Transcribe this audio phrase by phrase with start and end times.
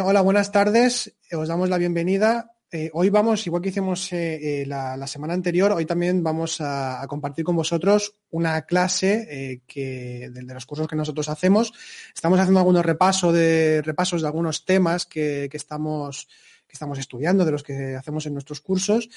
[0.00, 1.14] Hola, buenas tardes.
[1.32, 2.54] Os damos la bienvenida.
[2.70, 7.04] Eh, hoy vamos, igual que hicimos eh, eh, la, semana anterior, hoy también vamos a,
[7.08, 11.74] compartir con vosotros una clase que, de, los cursos que nosotros hacemos.
[12.14, 16.26] Estamos haciendo algunos repasos de, repasos de algunos temas que, estamos
[16.66, 19.10] que estamos estudiando, de los que hacemos en nuestros cursos,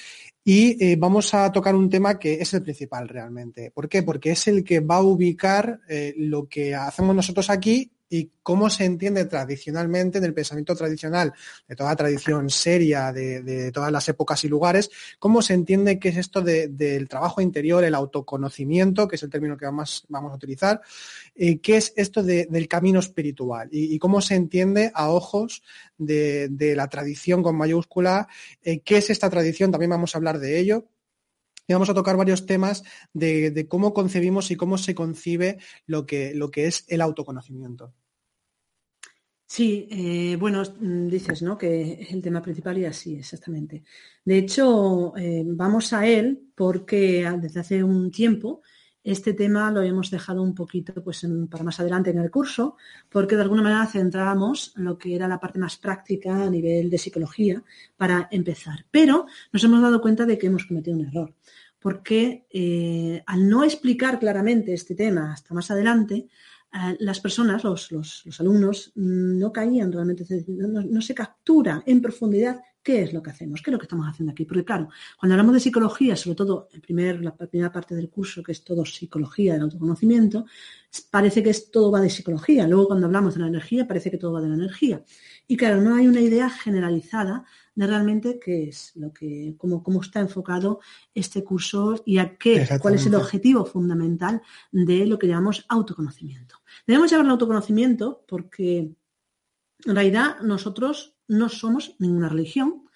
[0.44, 3.70] y vamos a tocar un tema que es el principal realmente.
[3.70, 4.02] ¿Por qué?
[4.02, 5.80] Porque es el que va a ubicar
[6.16, 11.32] lo que hacemos nosotros aquí y cómo se entiende tradicionalmente en el pensamiento tradicional
[11.66, 16.16] de toda tradición seria de, todas las épocas y lugares, cómo se entiende qué es
[16.16, 20.80] esto del trabajo interior, el autoconocimiento, que es el término que más vamos a utilizar,
[21.34, 25.62] eh, qué es esto del camino espiritual y, cómo se entiende a ojos
[25.98, 28.28] de, la tradición con mayúscula,
[28.62, 30.88] eh, qué es esta tradición, también vamos a hablar de ello,
[31.66, 36.34] y vamos a tocar varios temas de, cómo concebimos y cómo se concibe lo que,
[36.34, 37.94] lo que es el autoconocimiento.
[39.48, 41.56] Sí, eh, bueno, dices, ¿no?
[41.56, 43.84] Que es el tema principal y así, exactamente.
[44.24, 48.62] De hecho, eh, vamos a él porque desde hace un tiempo
[49.06, 52.76] este tema lo hemos dejado un poquito pues, para más adelante en el curso,
[53.08, 56.98] porque de alguna manera centrábamos lo que era la parte más práctica a nivel de
[56.98, 57.62] psicología
[57.96, 58.84] para empezar.
[58.90, 61.34] Pero nos hemos dado cuenta de que hemos cometido un error,
[61.78, 66.26] porque eh, al no explicar claramente este tema hasta más adelante,
[66.98, 73.20] las personas, los, alumnos, no caían realmente, no se captura en profundidad ¿Qué es lo
[73.20, 73.62] que hacemos?
[73.62, 74.44] ¿Qué es lo que estamos haciendo aquí?
[74.44, 74.88] Porque claro,
[75.18, 78.62] cuando hablamos de psicología, sobre todo en primer, la primera parte del curso, que es
[78.62, 80.46] todo psicología del autoconocimiento,
[81.10, 82.64] parece que es, todo va de psicología.
[82.68, 85.02] Luego cuando hablamos de la energía, parece que todo va de la energía.
[85.48, 87.44] Y claro, no hay una idea generalizada
[87.76, 90.80] de realmente qué es lo que, cómo, cómo está enfocado
[91.14, 96.56] este curso y a qué, cuál es el objetivo fundamental de lo que llamamos autoconocimiento.
[96.86, 98.78] Debemos llamarlo autoconocimiento porque
[99.84, 102.88] en realidad nosotros no somos ninguna religión.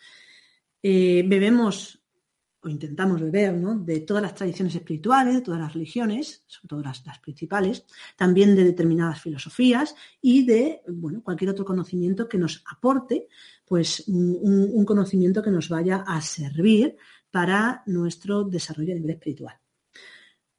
[0.83, 2.00] Eh, bebemos
[2.63, 7.19] o intentamos beber de todas las tradiciones espirituales, de todas las religiones, sobre todo las,
[7.21, 7.85] principales,
[8.17, 13.29] también de determinadas filosofías y de bueno, cualquier otro conocimiento que nos aporte
[13.67, 16.97] pues, un conocimiento que nos vaya a servir
[17.31, 19.61] para nuestro desarrollo a nivel espiritual.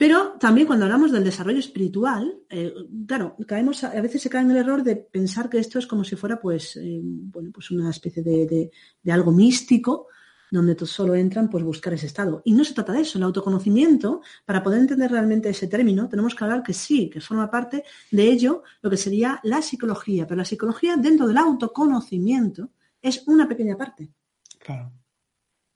[0.02, 2.74] Pero también cuando hablamos del desarrollo espiritual, eh,
[3.06, 6.04] claro, caemos, a veces se cae en el error de pensar que esto es como
[6.04, 8.72] si fuera pues, eh, bueno, pues una especie de,
[9.12, 10.08] algo místico,
[10.52, 12.42] donde solo entran pues buscar ese estado.
[12.44, 16.36] Y no se trata de eso, el autoconocimiento, para poder entender realmente ese término, tenemos
[16.36, 20.38] que hablar que sí, que forma parte de ello lo que sería la psicología, pero
[20.38, 22.70] la psicología dentro del autoconocimiento
[23.02, 24.12] es una pequeña parte.
[24.60, 24.92] Claro.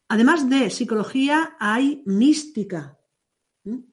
[0.09, 2.99] Además de psicología hay mística,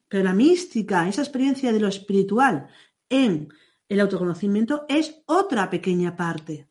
[0.07, 2.67] pero la mística, esa experiencia de lo espiritual
[3.09, 3.51] en
[3.87, 6.67] el autoconocimiento es otra pequeña parte.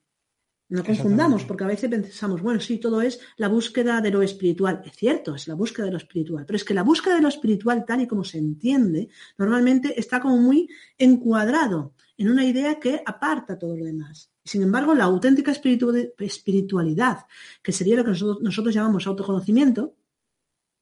[0.72, 4.80] No confundamos, porque a veces pensamos, bueno, sí, todo es la búsqueda de lo espiritual.
[4.86, 7.28] Es cierto, es la búsqueda de lo espiritual, pero es que la búsqueda de lo
[7.28, 13.02] espiritual, tal y como se entiende, normalmente está como muy encuadrado en una idea que
[13.04, 14.32] aparta todo lo demás.
[14.42, 17.26] Sin embargo, la auténtica espiritualidad,
[17.62, 19.94] que sería lo que nosotros, nosotros llamamos autoconocimiento,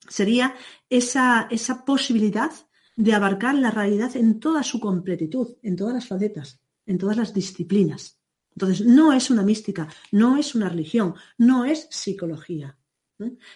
[0.09, 0.55] sería
[0.89, 2.53] esa, esa posibilidad
[2.95, 7.35] de abarcar la realidad en toda su completitud, en todas las facetas, en todas las
[7.35, 8.20] disciplinas.
[8.53, 12.77] Entonces, no es una mística, no es una religión, no es psicología.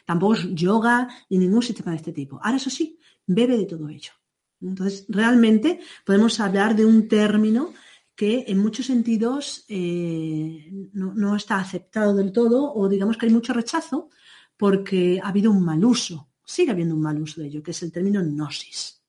[0.05, 2.39] Tampoco es yoga ni ningún sistema de este tipo.
[2.43, 4.13] Ahora, eso sí, bebe de todo ello.
[4.61, 7.73] Entonces, realmente podemos hablar de un término
[8.15, 13.33] que en muchos sentidos eh, no, no, está aceptado del todo o digamos que hay
[13.33, 14.09] mucho rechazo
[14.57, 17.83] porque ha habido un mal uso sigue habiendo un mal uso de ello, que es
[17.83, 19.03] el término gnosis.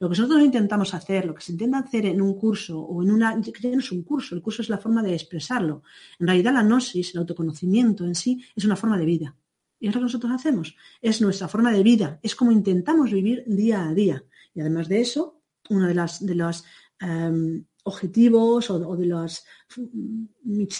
[0.00, 3.10] Lo que nosotros intentamos hacer, lo que se intenta hacer en un curso o en
[3.10, 5.82] una, que no es un curso, el curso es la forma de expresarlo.
[6.20, 9.36] En realidad la gnosis, el autoconocimiento en sí, es una forma de vida.
[9.80, 13.44] Y es lo que nosotros hacemos, es nuestra forma de vida, es como intentamos vivir
[13.46, 14.24] día a día.
[14.54, 16.64] Y además de eso, uno de, las, de los
[17.00, 19.44] em, objetivos o, de las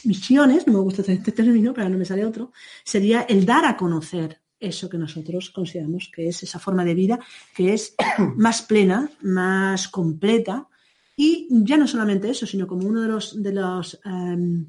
[0.05, 2.53] misiones, no me gusta este término, pero no me sale otro,
[2.85, 7.19] sería el dar a conocer eso que nosotros consideramos que es esa forma de vida
[7.55, 7.95] que es
[8.37, 10.69] más plena, más completa
[11.17, 14.67] y ya no solamente eso, sino como uno de los, de los, em,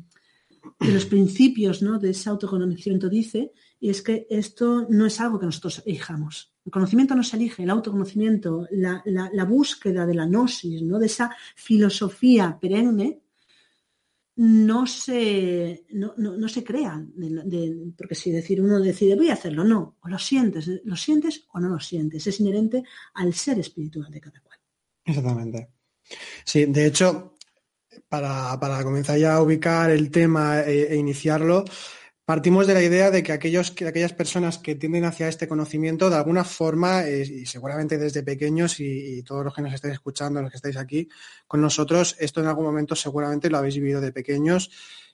[0.80, 2.00] de los principios ¿no?
[2.00, 6.52] de ese autoconocimiento dice, y es que esto no es algo que nosotros elijamos.
[6.66, 10.98] El conocimiento no se elige, el autoconocimiento, la, la búsqueda de la gnosis, ¿no?
[10.98, 13.22] de esa filosofía perenne,
[14.42, 17.14] no se, no, no, se crean.
[17.98, 19.98] porque si decir uno decide voy a hacerlo, no.
[20.00, 22.26] O lo sientes, lo sientes o no lo sientes.
[22.26, 22.84] Es inherente
[23.16, 24.58] al ser espiritual de cada cual.
[25.04, 25.72] Exactamente.
[26.46, 27.36] Sí, de hecho,
[28.08, 31.66] para, comenzar ya a ubicar el tema e, e, iniciarlo,
[32.30, 36.12] partimos de la idea de que, aquellos, que aquellas personas que tienden hacia este conocimiento,
[36.12, 40.40] de alguna forma, eh, y seguramente desde pequeños y, todos los que nos estáis escuchando,
[40.40, 41.10] los que estáis aquí
[41.48, 44.70] con nosotros, esto en algún momento seguramente lo habéis vivido de pequeños,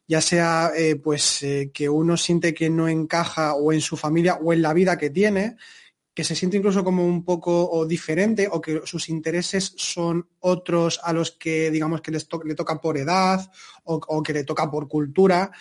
[0.06, 4.36] ya sea eh, pues eh, que uno siente que no encaja o en su familia
[4.36, 5.56] o en la vida que tiene,
[6.16, 11.00] que se siente incluso como un poco o diferente o que sus intereses son otros
[11.04, 13.50] a los que digamos que les le toca por edad
[13.84, 15.52] o, que le toca por cultura.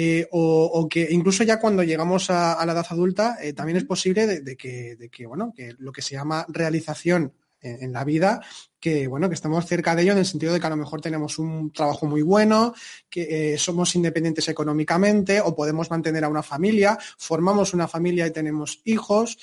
[0.00, 4.28] Eh, o, que incluso ya cuando llegamos a, la edad adulta eh, también es posible
[4.28, 8.40] de, que, de, que, bueno, que lo que se llama realización en, la vida,
[8.78, 11.00] que bueno, que estamos cerca de ello en el sentido de que a lo mejor
[11.00, 12.74] tenemos un trabajo muy bueno,
[13.10, 18.30] que eh, somos independientes económicamente o podemos mantener a una familia, formamos una familia y
[18.30, 19.36] tenemos hijos,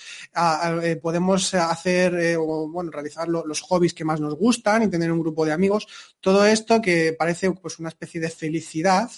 [1.02, 5.46] podemos hacer o bueno, realizar los hobbies que más nos gustan y tener un grupo
[5.46, 5.86] de amigos.
[6.22, 9.12] Todo esto que parece pues una especie de felicidad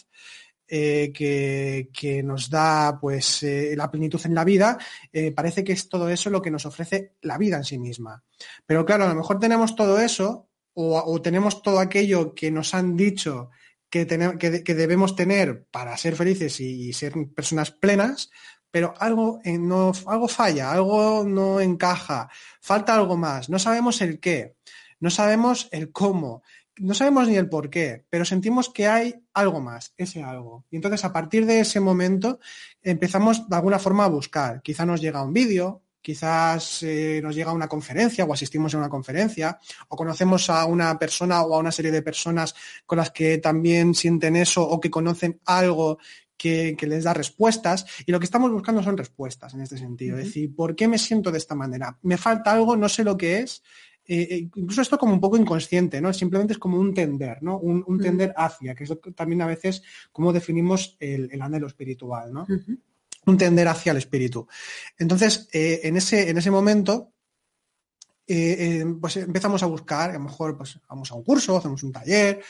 [0.70, 4.78] eh, que, nos da pues eh, la plenitud en la vida,
[5.14, 8.22] eh, parece que es todo eso lo que nos ofrece la vida en sí misma.
[8.66, 12.96] Pero claro, a lo mejor tenemos todo eso o, tenemos todo aquello que nos han
[12.98, 13.50] dicho
[13.90, 18.30] que, que, debemos tener para ser felices y, ser personas plenas,
[18.70, 22.30] pero algo, no, algo falla, algo no encaja,
[22.62, 24.58] falta algo más, no sabemos el qué,
[25.00, 26.44] no sabemos el cómo,
[26.80, 30.66] no sabemos ni el por qué, pero sentimos que hay algo más, ese algo.
[30.70, 32.40] Y entonces a partir de ese momento
[32.82, 34.62] empezamos de alguna forma a buscar.
[34.62, 38.90] Quizá nos llega un vídeo, quizás eh, nos llega una conferencia o asistimos a una
[38.90, 39.60] conferencia,
[39.90, 43.94] o conocemos a una persona o a una serie de personas con las que también
[43.94, 45.98] sienten eso o que conocen algo
[46.38, 47.86] que, les da respuestas.
[48.06, 50.18] Y lo que estamos buscando son respuestas en este sentido.
[50.18, 51.98] Es decir, ¿por qué me siento de esta manera?
[52.04, 53.64] Me falta algo, no sé lo que es,
[54.08, 56.14] eh, eh, incluso esto como un poco inconsciente, ¿no?
[56.14, 57.58] Simplemente es como un tender, ¿no?
[57.60, 62.48] Un, tender hacia, que es también a veces como definimos el, anhelo espiritual, ¿no?
[63.26, 64.48] Un tender hacia el espíritu.
[64.98, 67.12] Entonces, eh, en, ese, en ese momento,
[68.26, 72.42] pues empezamos a buscar, a lo mejor pues vamos a un curso, hacemos un taller,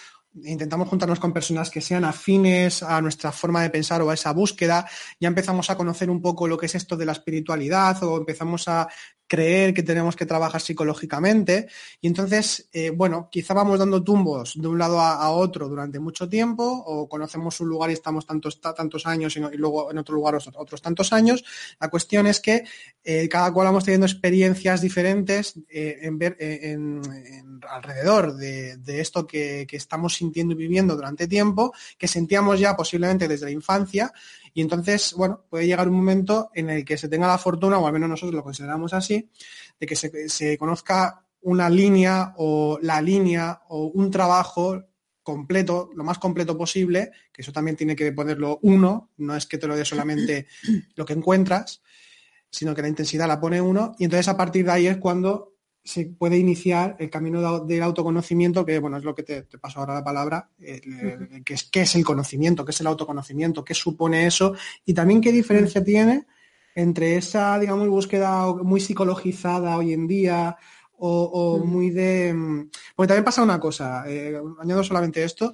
[0.44, 4.32] intentamos juntarnos con personas que sean afines a nuestra forma de pensar o a esa
[4.32, 4.88] búsqueda,
[5.20, 8.68] ya empezamos a conocer un poco lo que es esto de la espiritualidad o empezamos
[8.68, 8.88] a
[9.28, 11.68] creer que tenemos que trabajar psicológicamente.
[12.02, 16.30] Y entonces, eh, bueno, quizá vamos dando tumbos de un lado a, otro durante mucho
[16.30, 20.36] tiempo, o conocemos un lugar y estamos tantos, tantos años y, luego en otro lugar
[20.36, 21.44] otros, tantos años.
[21.80, 22.64] La cuestión es que
[23.04, 27.02] eh, cada cual vamos teniendo experiencias diferentes eh, en ver en,
[27.70, 33.28] alrededor de, esto que, que estamos sintiendo y viviendo durante tiempo, que sentíamos ya posiblemente
[33.28, 34.14] desde la infancia
[34.54, 37.88] y entonces, bueno, puede llegar un momento en el que se tenga la fortuna, o
[37.88, 39.30] al menos nosotros lo consideramos así,
[39.80, 44.84] de que se, conozca una línea o la línea o un trabajo
[45.24, 49.58] completo, lo más completo posible, que eso también tiene que ponerlo uno, no es que
[49.58, 50.48] te lo dé solamente
[50.96, 51.82] lo que encuentras,
[52.50, 55.57] sino que la intensidad la pone uno, y entonces a partir de ahí es cuando
[55.88, 59.94] se puede iniciar el camino del autoconocimiento, que bueno, es lo que te, paso ahora
[59.94, 64.54] la palabra, que es qué es el conocimiento, qué es el autoconocimiento, qué supone eso,
[64.86, 66.26] y también qué diferencia tiene
[66.76, 70.58] entre esa, digamos, búsqueda muy psicologizada hoy en día,
[71.00, 72.36] o, muy de.
[72.94, 75.54] Porque también pasa una cosa, eh, añado solamente esto,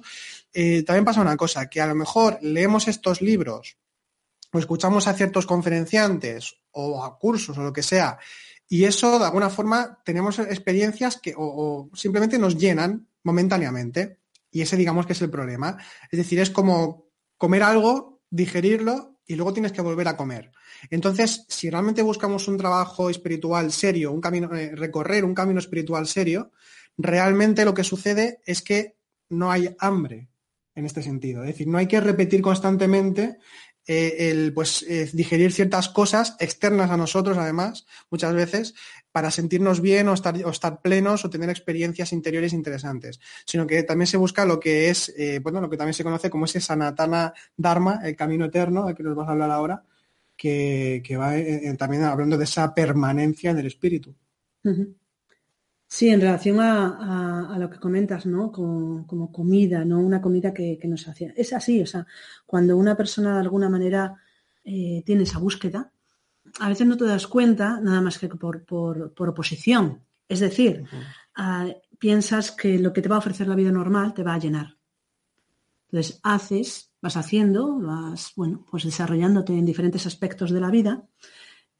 [0.52, 3.76] eh, también pasa una cosa, que a lo mejor leemos estos libros,
[4.52, 8.18] o escuchamos a ciertos conferenciantes, o a cursos, o lo que sea,
[8.68, 14.20] y eso, de alguna forma, tenemos experiencias que o, simplemente nos llenan momentáneamente.
[14.50, 15.76] Y ese, digamos, que es el problema.
[16.10, 20.52] Es decir, es como comer algo, digerirlo y luego tienes que volver a comer.
[20.90, 26.06] Entonces, si realmente buscamos un trabajo espiritual serio, un camino, eh, recorrer un camino espiritual
[26.06, 26.52] serio,
[26.96, 28.96] realmente lo que sucede es que
[29.30, 30.28] no hay hambre
[30.74, 31.42] en este sentido.
[31.42, 33.38] Es decir, no hay que repetir constantemente
[33.86, 38.74] eh, el pues eh, digerir ciertas cosas externas a nosotros, además, muchas veces,
[39.12, 43.82] para sentirnos bien o estar, o estar plenos o tener experiencias interiores interesantes, sino que
[43.82, 46.60] también se busca lo que es, eh, bueno, lo que también se conoce como ese
[46.60, 49.84] Sanatana Dharma, el camino eterno, del que nos vas a hablar ahora,
[50.36, 51.34] que, va
[51.76, 54.14] también hablando de esa permanencia en el espíritu.
[55.86, 58.50] Sí, en relación a, lo que comentas, ¿no?
[58.50, 60.00] Como, comida, ¿no?
[60.00, 61.32] Una comida que, nos hacía.
[61.36, 62.06] Es así, o sea,
[62.46, 64.14] cuando una persona de alguna manera
[64.64, 65.92] eh, tiene esa búsqueda,
[66.58, 68.64] a veces no te das cuenta nada más que por,
[69.16, 70.04] oposición.
[70.28, 70.84] Es decir,
[71.98, 74.76] piensas que lo que te va a ofrecer la vida normal te va a llenar.
[75.90, 81.04] Entonces haces, vas haciendo, vas, bueno, pues desarrollándote en diferentes aspectos de la vida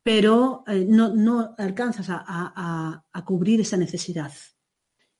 [0.04, 4.32] pero eh, no, alcanzas a, cubrir esa necesidad.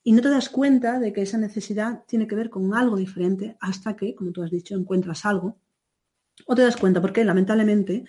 [0.05, 3.57] y no te das cuenta de que esa necesidad tiene que ver con algo diferente
[3.61, 5.59] hasta que, como tú has dicho, encuentras algo
[6.47, 8.05] o te das cuenta, porque lamentablemente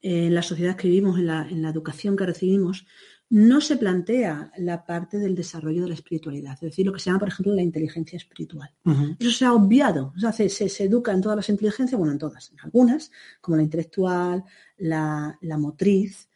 [0.00, 2.86] eh, en la sociedad que vivimos, en la, en la educación que recibimos,
[3.30, 7.06] no se plantea la parte del desarrollo de la espiritualidad, es decir, lo que se
[7.06, 8.72] llama, por ejemplo, la inteligencia espiritual.
[9.20, 12.50] Eso se ha obviado, o sea, se, educa en todas las inteligencias, bueno, en todas,
[12.50, 14.44] en algunas, como la intelectual,
[14.78, 16.28] la, motriz.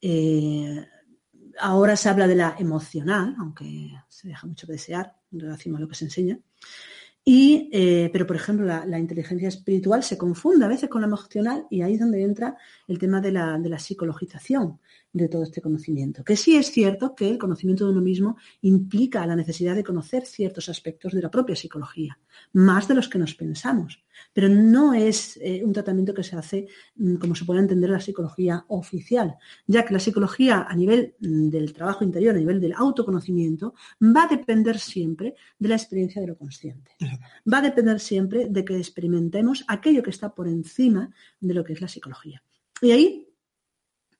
[0.00, 0.84] Eh,
[1.60, 5.78] ahora se habla de la emocional, aunque se deja mucho que desear en relación a
[5.78, 6.40] lo que se enseña.
[7.24, 11.66] Y, eh, pero, por ejemplo, la, inteligencia espiritual se confunde a veces con la emocional
[11.70, 12.56] y ahí es donde entra
[12.88, 14.80] el tema de la, de la psicologización
[15.12, 16.24] de todo este conocimiento.
[16.24, 20.24] Que sí es cierto que el conocimiento de uno mismo implica la necesidad de conocer
[20.24, 22.18] ciertos aspectos de la propia psicología,
[22.52, 24.02] más de los que nos pensamos,
[24.32, 26.66] pero no es eh, un tratamiento que se hace
[26.96, 31.48] mm, como se puede entender la psicología oficial, ya que la psicología a nivel mm,
[31.48, 36.28] del trabajo interior, a nivel del autoconocimiento, va a depender siempre de la experiencia de
[36.28, 36.92] lo consciente.
[37.52, 41.74] Va a depender siempre de que experimentemos aquello que está por encima de lo que
[41.74, 42.42] es la psicología.
[42.80, 43.31] Y ahí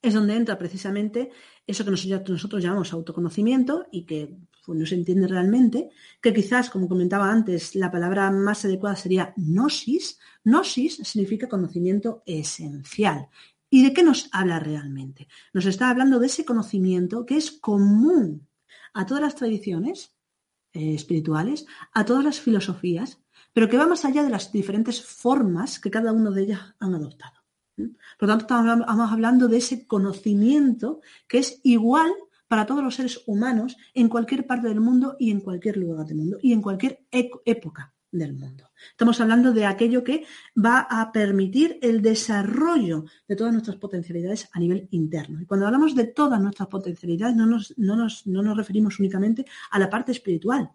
[0.03, 1.31] es donde entra precisamente
[1.65, 5.91] eso que nosotros llamamos autoconocimiento y que pues, no se entiende realmente,
[6.21, 10.19] que quizás, como comentaba antes, la palabra más adecuada sería gnosis.
[10.45, 13.29] Gnosis significa conocimiento esencial.
[13.71, 15.29] ¿Y de qué nos habla realmente?
[15.55, 18.49] Nos está hablando de ese conocimiento que es común
[18.93, 20.15] a todas las tradiciones
[20.73, 23.21] eh, espirituales, a todas las filosofías,
[23.53, 26.95] pero que va más allá de las diferentes formas que cada uno de ellas han
[26.95, 27.42] adoptado.
[28.19, 32.13] Por lo tanto, estamos hablando de ese conocimiento que es igual
[32.49, 36.19] para todos los seres humanos en cualquier parte del mundo y en cualquier lugar del
[36.19, 38.71] mundo y en cualquier época del mundo.
[38.91, 44.61] Estamos hablando de aquello que va a permitir el desarrollo de todas nuestras potencialidades a
[44.61, 45.41] nivel interno.
[45.41, 49.89] Y cuando hablamos de todas nuestras potencialidades, no nos, no nos referimos únicamente a la
[49.89, 50.71] parte espiritual,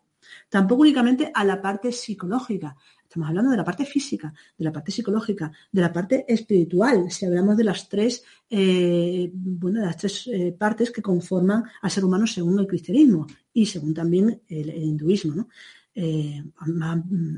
[0.50, 2.76] tampoco únicamente a la parte psicológica,
[3.08, 7.10] Estamos hablando de la parte física, de la parte psicológica, de la parte espiritual.
[7.10, 11.90] Si hablamos de las tres, eh, bueno, de las tres eh, partes que conforman al
[11.90, 15.48] ser humano según el cristianismo y según también el, hinduismo, ¿no?
[15.96, 16.44] Eh,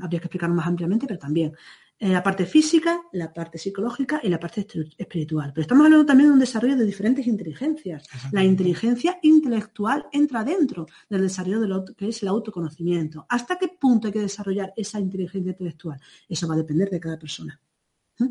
[0.02, 1.52] habría que explicarlo más ampliamente, pero también
[2.08, 4.66] la parte física, la parte psicológica y la parte
[4.96, 5.52] espiritual.
[5.52, 8.08] Pero estamos hablando también de un desarrollo de diferentes inteligencias.
[8.32, 13.26] La inteligencia intelectual entra dentro del desarrollo de lo que es el autoconocimiento.
[13.28, 16.00] ¿Hasta qué punto hay que desarrollar esa inteligencia intelectual?
[16.26, 17.60] Eso va a depender de cada persona.
[18.18, 18.28] ¿Mm?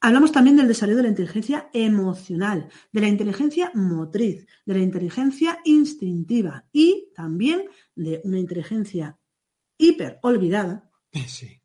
[0.00, 5.60] Hablamos también del desarrollo de la inteligencia emocional, de la inteligencia motriz, de la inteligencia
[5.64, 9.16] instintiva y también de una inteligencia
[9.76, 10.90] hiper olvidada,
[11.26, 11.59] sí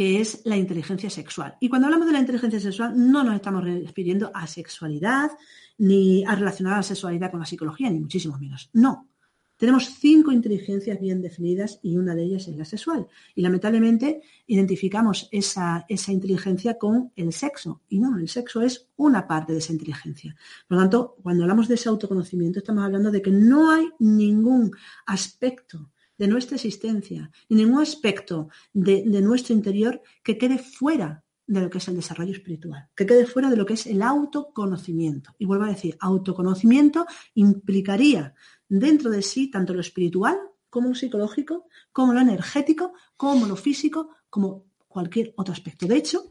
[0.00, 1.58] que es la inteligencia sexual.
[1.60, 5.30] Y cuando hablamos de la inteligencia sexual no nos estamos refiriendo a sexualidad
[5.76, 8.70] ni a relacionar la sexualidad con la psicología, ni muchísimo menos.
[8.72, 9.10] No.
[9.58, 13.08] Tenemos cinco inteligencias bien definidas y una de ellas es la sexual.
[13.34, 17.82] Y lamentablemente identificamos esa, esa inteligencia con el sexo.
[17.90, 20.34] Y no, el sexo es una parte de esa inteligencia.
[20.66, 24.70] Por lo tanto, cuando hablamos de ese autoconocimiento, estamos hablando de que no hay ningún
[25.04, 25.90] aspecto
[26.20, 31.78] de nuestra existencia, ni ningún aspecto de, nuestro interior que quede fuera de lo que
[31.78, 35.34] es el desarrollo espiritual, que quede fuera de lo que es el autoconocimiento.
[35.38, 38.34] Y vuelvo a decir, autoconocimiento implicaría
[38.68, 40.36] dentro de sí tanto lo espiritual
[40.68, 45.86] como lo psicológico, como lo energético, como lo físico, como cualquier otro aspecto.
[45.86, 46.30] De hecho,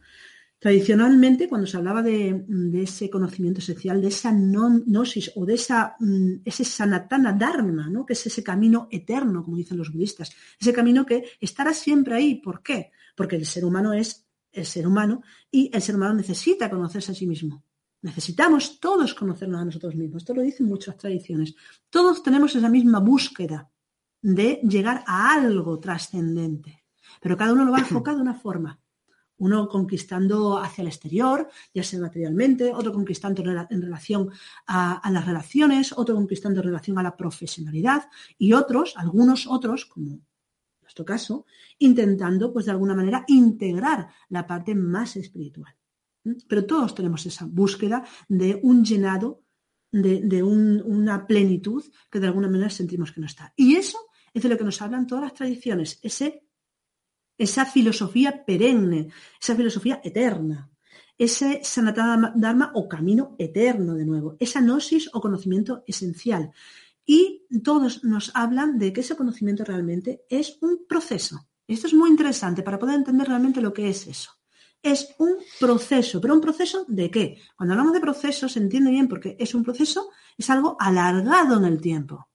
[0.60, 6.42] Tradicionalmente, cuando se hablaba de, ese conocimiento esencial, de esa gnosis o de esa, mm,
[6.44, 8.06] ese sanatana dharma, ¿no?
[8.06, 12.36] que es ese camino eterno, como dicen los budistas, ese camino que estará siempre ahí.
[12.36, 12.92] ¿Por qué?
[13.16, 17.16] Porque el ser humano es el ser humano y el ser humano necesita conocerse a
[17.16, 17.64] sí mismo.
[18.02, 20.24] Necesitamos todos conocernos a nosotros mismos.
[20.24, 21.56] Esto lo dicen muchas tradiciones.
[21.90, 23.70] Todos tenemos esa misma búsqueda
[24.22, 26.84] de llegar a algo trascendente,
[27.22, 28.78] pero cada uno lo va a enfocar de una forma
[29.40, 34.30] uno conquistando hacia el exterior, ya sea materialmente, otro conquistando en relación
[34.68, 40.20] a, las relaciones, otro conquistando en relación a la profesionalidad y otros, algunos otros, como
[40.82, 41.46] nuestro caso,
[41.78, 45.76] intentando, pues de alguna manera, integrar la parte más espiritual.
[46.48, 49.44] Pero todos tenemos esa búsqueda de un llenado,
[49.92, 53.54] de, una plenitud que de alguna manera sentimos que no está.
[53.56, 54.00] Y eso
[54.34, 56.49] es de lo que nos hablan todas las tradiciones, ese
[57.40, 59.08] esa filosofía perenne,
[59.42, 60.70] esa filosofía eterna,
[61.18, 66.52] ese sanatana dharma o camino eterno de nuevo, esa gnosis o conocimiento esencial.
[67.06, 71.48] Y todos nos hablan de que ese conocimiento realmente es un proceso.
[71.66, 74.32] Esto es muy interesante para poder entender realmente lo que es eso.
[74.82, 77.38] Es un proceso, pero un proceso de qué?
[77.56, 81.66] Cuando hablamos de proceso se entiende bien porque es un proceso, es algo alargado en
[81.66, 82.30] el tiempo.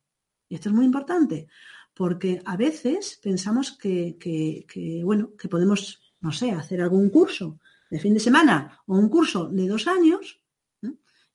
[0.49, 1.47] Y esto es muy importante,
[1.95, 7.61] porque a veces pensamos que, bueno, que podemos, no sé, hacer algún curso
[7.91, 10.41] de fin de semana o un curso de dos años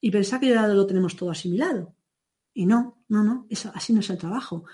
[0.01, 1.95] y pensar que ya lo tenemos todo asimilado.
[2.53, 4.65] Y no, no, no, eso, así no es el trabajo.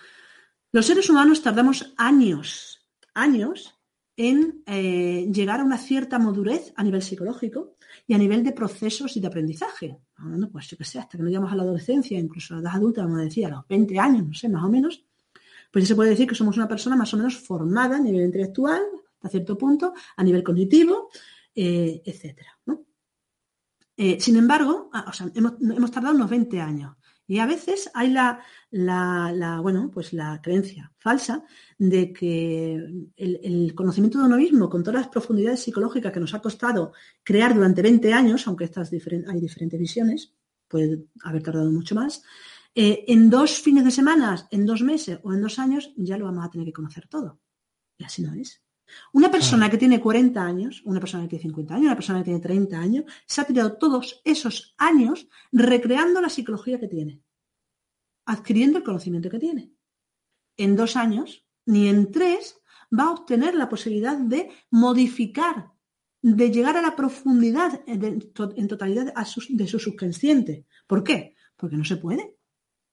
[0.72, 2.82] Los seres humanos tardamos años,
[3.14, 3.76] años
[4.18, 7.76] en eh, llegar a una cierta madurez a nivel psicológico
[8.08, 9.98] y a nivel de procesos y de aprendizaje.
[10.16, 12.64] Hablando, pues yo qué sé, hasta que no llegamos a la adolescencia, incluso a la
[12.64, 15.05] edad adulta, como decía, a los 20 años, no sé, más o menos,
[15.72, 18.82] pues se puede decir que somos una persona más o menos formada a nivel intelectual,
[19.22, 21.10] a cierto punto, a nivel cognitivo,
[21.54, 22.60] eh, etcétera.
[23.98, 26.98] Eh, sin embargo, ah, hemos, hemos, tardado unos 20 años.
[27.28, 31.44] Y a veces hay la, la, bueno, pues la creencia falsa
[31.78, 32.76] de que
[33.16, 36.94] el, conocimiento de uno mismo, con todas las profundidades psicológicas que nos ha costado
[37.24, 40.36] crear durante 20 años, aunque estas hay diferentes visiones,
[40.68, 42.22] puede haber tardado mucho más,
[42.78, 46.26] eh, en dos fines de semana, en dos meses o en dos años, ya lo
[46.26, 47.40] vamos a tener que conocer todo.
[47.98, 48.62] Y así no es.
[49.14, 52.26] Una persona que tiene 40 años, una persona que tiene 50 años, una persona que
[52.26, 57.24] tiene 30 años, se ha tirado todos esos años recreando la psicología que tiene,
[58.26, 59.72] adquiriendo el conocimiento que tiene.
[60.58, 62.60] En dos años, ni en tres,
[62.98, 65.72] va a obtener la posibilidad de modificar,
[66.22, 70.66] de llegar a la profundidad en totalidad de su subconsciente.
[70.86, 71.36] ¿Por qué?
[71.56, 72.36] Porque no se puede.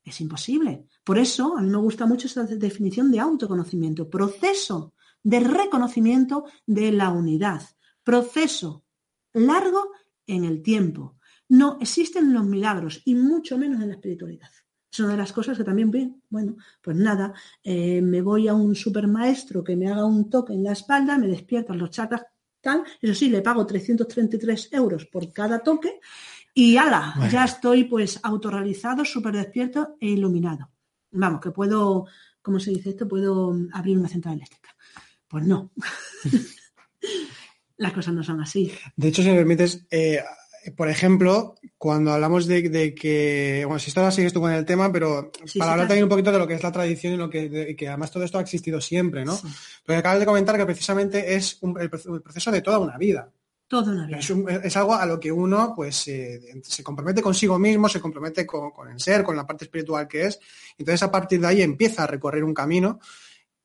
[0.05, 0.87] Es imposible.
[1.05, 6.93] Por eso a mí me gusta mucho esa definición de autoconocimiento, proceso de reconocimiento de
[6.93, 7.63] la unidad.
[8.03, 8.85] Proceso
[9.33, 9.93] largo
[10.27, 11.17] en el tiempo.
[11.49, 14.51] No existen los milagros y mucho menos en la espiritualidad.
[14.91, 17.33] Es una de las cosas que también ven, bueno, pues nada,
[17.63, 21.29] eh, me voy a un supermaestro que me haga un toque en la espalda, me
[21.29, 22.27] despiertan los chakras,
[22.61, 25.99] tal, eso sí, le pago 333 euros por cada toque
[26.55, 30.71] y ala, ya estoy pues autorrealizado, súper despierto e iluminado.
[31.11, 32.07] Vamos, que puedo,
[32.41, 33.09] ¿cómo se dice esto?
[33.09, 34.75] Puedo abrir una central eléctrica.
[35.29, 35.71] Pues no.
[37.77, 38.73] Las cosas no son así.
[38.97, 40.23] De hecho, si me permites, eh,
[40.77, 45.33] por ejemplo, cuando hablamos de, que, bueno, si estaba sigues tú con el tema, pero
[45.59, 47.89] para hablar también un poquito de lo que es la tradición y lo que, que
[47.89, 49.39] además todo esto ha existido siempre, ¿no?
[49.85, 53.33] Porque acabas de comentar que precisamente es el, proceso de toda una vida.
[53.81, 54.19] Vida.
[54.63, 58.91] Es, algo a lo que uno pues eh, se compromete consigo mismo, se compromete con,
[58.91, 60.39] el ser, con la parte espiritual que es.
[60.77, 63.01] Entonces a partir de ahí empieza a recorrer un camino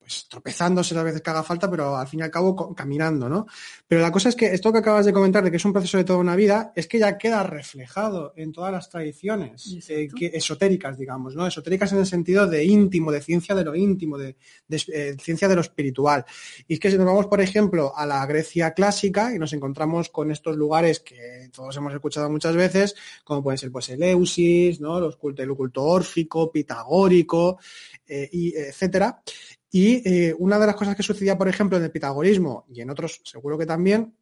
[0.08, 3.46] pues, tropezándose las veces que haga falta, pero al fin y al cabo caminando, ¿no?
[3.86, 5.98] Pero la cosa es que esto que acabas de comentar, de que es un proceso
[5.98, 10.98] de toda una vida, es que ya queda reflejado en todas las tradiciones eh, esotéricas,
[10.98, 11.46] digamos, ¿no?
[11.46, 14.38] Esotéricas en el sentido de íntimo, de ciencia de lo íntimo, de,
[14.70, 16.24] eh, ciencia de lo espiritual.
[16.70, 20.08] Y es que si nos vamos, por ejemplo, a la Grecia clásica y nos encontramos
[20.08, 25.02] con estos lugares que todos hemos escuchado muchas veces, como pueden ser pues Eleusis, ¿no?
[25.02, 27.60] Los el culto órfico, pitagórico,
[28.08, 29.22] eh, y etcétera.
[29.71, 32.89] Y eh, una de las cosas que sucedía, por ejemplo, en el pitagorismo y en
[32.89, 34.15] otros seguro que también,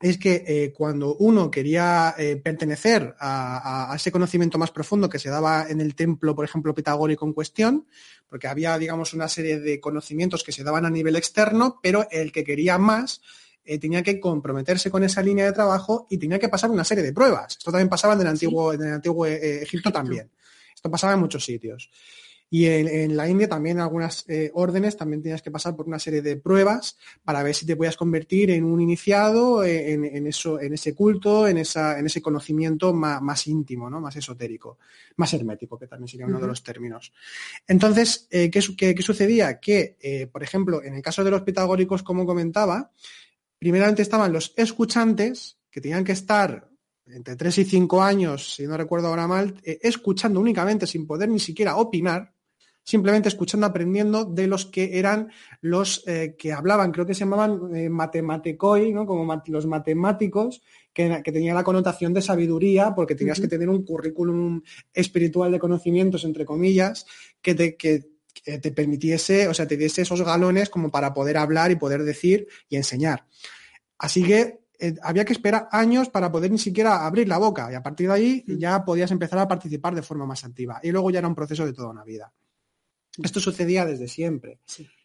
[0.00, 5.28] es que eh, cuando uno quería eh, pertenecer a, ese conocimiento más profundo que se
[5.28, 7.88] daba en el templo, por ejemplo, pitagórico en cuestión,
[8.28, 12.30] porque había, digamos, una serie de conocimientos que se daban a nivel externo, pero el
[12.30, 13.20] que quería más
[13.82, 17.12] tenía que comprometerse con esa línea de trabajo y tenía que pasar una serie de
[17.12, 17.58] pruebas.
[17.58, 20.30] Esto también pasaba en el antiguo, en el antiguo Egipto también.
[20.74, 21.90] Esto pasaba en muchos sitios.
[22.50, 26.22] Y en, la India también algunas eh, órdenes también tenías que pasar por una serie
[26.22, 30.72] de pruebas para ver si te podías convertir en un iniciado eh, en, eso, en
[30.72, 34.00] ese culto, en, esa, en ese conocimiento más, íntimo, ¿no?
[34.00, 34.78] más esotérico,
[35.16, 37.12] más hermético, que también sería uno de los términos.
[37.66, 39.60] Entonces, eh, ¿qué, qué, sucedía?
[39.60, 42.92] Que, por ejemplo, en el caso de los pitagóricos, como comentaba,
[43.58, 46.70] primeramente estaban los escuchantes, que tenían que estar
[47.06, 51.40] entre 3 y 5 años, si no recuerdo ahora mal, escuchando únicamente sin poder ni
[51.40, 52.37] siquiera opinar,
[52.88, 57.76] simplemente escuchando, aprendiendo de los que eran los eh, que hablaban, creo que se llamaban
[57.76, 59.04] eh, matematicoi, ¿no?
[59.04, 63.84] como los matemáticos, que, que tenían la connotación de sabiduría, porque tenías que tener un
[63.84, 64.62] currículum
[64.94, 67.04] espiritual de conocimientos, entre comillas,
[67.42, 68.08] que te, que,
[68.42, 72.46] te permitiese, o sea, te diese esos galones como para poder hablar y poder decir
[72.70, 73.26] y enseñar.
[73.98, 77.74] Así que eh, había que esperar años para poder ni siquiera abrir la boca y
[77.74, 80.80] a partir de ahí ya podías empezar a participar de forma más activa.
[80.82, 82.32] Y luego ya era un proceso de toda una vida.
[83.22, 84.58] Esto sucedía desde siempre.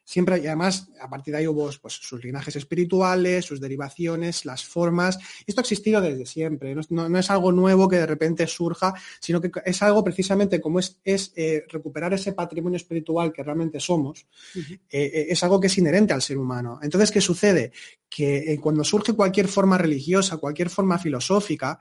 [0.05, 4.65] Siempre, y además, a partir de ahí hubo pues, sus linajes espirituales, sus derivaciones, las
[4.65, 5.17] formas.
[5.47, 6.75] Esto ha existido desde siempre.
[6.89, 10.99] No, es algo nuevo que de repente surja, sino que es algo precisamente como es,
[11.05, 14.27] es eh, recuperar ese patrimonio espiritual que realmente somos.
[14.55, 16.79] Eh, eh, es algo que es inherente al ser humano.
[16.83, 17.71] Entonces, ¿qué sucede?
[18.09, 21.79] Que cuando surge cualquier forma religiosa, cualquier forma filosófica,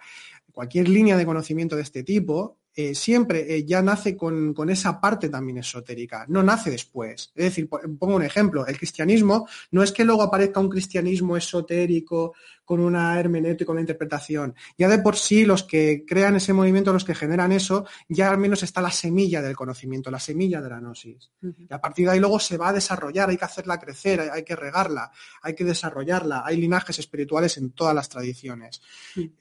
[0.53, 5.00] cualquier línea de conocimiento de este tipo, eh, siempre eh, ya nace con, con, esa
[5.00, 7.30] parte también esotérica, no nace después.
[7.35, 12.35] Es decir, pongo un ejemplo, el cristianismo no es que luego aparezca un cristianismo esotérico
[12.64, 14.55] con una hermenéutica, con una interpretación.
[14.79, 18.38] Ya de por sí los que crean ese movimiento, los que generan eso, ya al
[18.38, 21.31] menos está la semilla del conocimiento, la semilla de la gnosis.
[21.42, 24.42] Y a partir de ahí luego se va a desarrollar, hay que hacerla crecer, hay,
[24.44, 25.11] que regarla,
[25.42, 26.42] hay que desarrollarla.
[26.44, 28.81] Hay linajes espirituales en todas las tradiciones.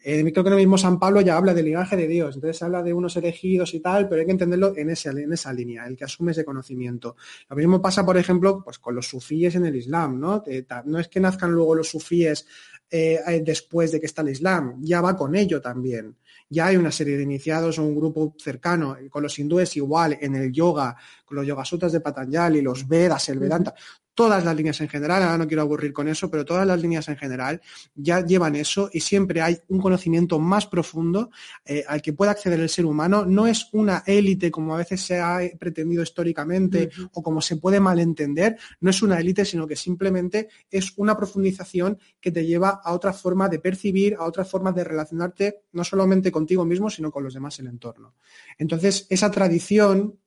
[0.03, 2.83] Eh, creo que el mismo San Pablo ya habla del linaje de Dios, entonces habla
[2.83, 5.95] de unos elegidos y tal, pero hay que entenderlo en, ese, en esa línea, el
[5.95, 7.15] que asume ese conocimiento.
[7.49, 10.43] Lo mismo pasa, por ejemplo, pues con los sufíes en el Islam, ¿no?
[10.85, 12.45] no es que nazcan luego los sufíes
[12.91, 16.17] eh, después de que está el Islam, ya va con ello también.
[16.49, 20.35] Ya hay una serie de iniciados o un grupo cercano, con los hindúes igual, en
[20.35, 23.73] el yoga, con los yogasutras de Patanjali, los Vedas, el Vedanta,
[24.13, 27.07] todas las líneas en general, ahora no quiero aburrir con eso, pero todas las líneas
[27.07, 27.61] en general
[27.95, 31.29] ya llevan eso y siempre hay un conocimiento más profundo
[31.65, 33.25] eh, al que puede acceder el ser humano.
[33.25, 37.79] No es una élite como a veces se ha pretendido históricamente o como se puede
[37.79, 42.93] malentender, no es una élite, sino que simplemente es una profundización que te lleva a
[42.93, 47.23] otra forma de percibir, a otra forma de relacionarte, no solamente contigo mismo, sino con
[47.23, 48.15] los demás en el entorno.
[48.57, 50.19] Entonces, esa tradición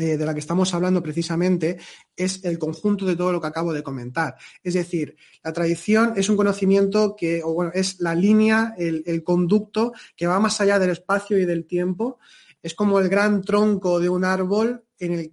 [0.00, 1.78] eh, de la que estamos hablando precisamente
[2.16, 4.36] es el conjunto de todo lo que acabo de comentar.
[4.62, 9.92] Es decir, la tradición es un conocimiento que, o bueno, es la línea, el, conducto
[10.16, 12.18] que va más allá del espacio y del tiempo.
[12.62, 15.32] Es como el gran tronco de un árbol en el,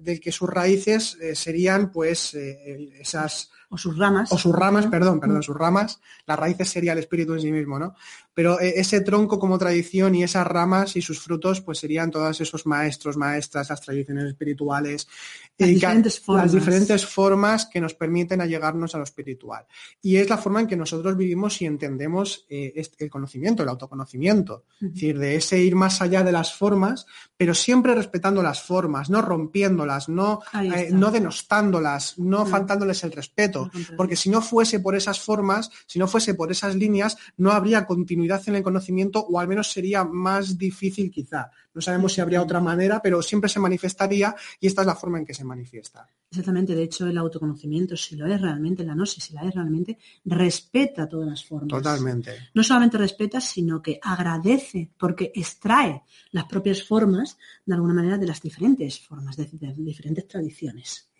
[0.00, 4.30] del que sus raíces eh, serían pues eh, esas o sus ramas.
[4.32, 6.00] O sus ramas, perdón, perdón, sus ramas.
[6.26, 7.94] Las raíces sería el espíritu en sí mismo, ¿no?
[8.36, 12.38] Pero eh, ese tronco como tradición y esas ramas y sus frutos, pues serían todos
[12.38, 15.08] esos maestros, maestras, las tradiciones espirituales.
[15.56, 16.44] Las, diferentes, formas.
[16.44, 19.64] las diferentes formas que nos permiten allegarnos a lo espiritual.
[20.02, 24.64] Y es la forma en que nosotros vivimos y entendemos eh, el conocimiento, el autoconocimiento.
[24.82, 27.06] Es decir, de ese ir más allá de las formas,
[27.38, 33.70] pero siempre respetando las formas, no rompiéndolas, no, eh, no denostándolas, no faltándoles el respeto.
[33.96, 37.86] Porque si no fuese por esas formas, si no fuese por esas líneas, no habría
[37.86, 41.50] continuidad en el conocimiento o al menos sería más difícil quizá.
[41.74, 45.18] No sabemos si habría otra manera, pero siempre se manifestaría y esta es la forma
[45.18, 46.08] en que se manifiesta.
[46.30, 49.98] Exactamente, de hecho el autoconocimiento, si lo es realmente, la gnosis, si la es realmente,
[50.24, 51.68] respeta todas las formas.
[51.68, 52.50] Totalmente.
[52.54, 58.26] No solamente respeta, sino que agradece porque extrae las propias formas, de alguna manera, de
[58.26, 61.10] las diferentes formas, de, diferentes tradiciones.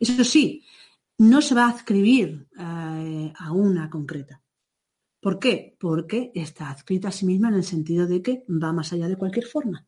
[0.00, 0.64] Eso sí,
[1.18, 4.40] no se va a adscribir eh, a una concreta.
[5.24, 5.74] ¿Por qué?
[5.80, 9.16] Porque está adscrita a sí misma en el sentido de que va más allá de
[9.16, 9.86] cualquier forma.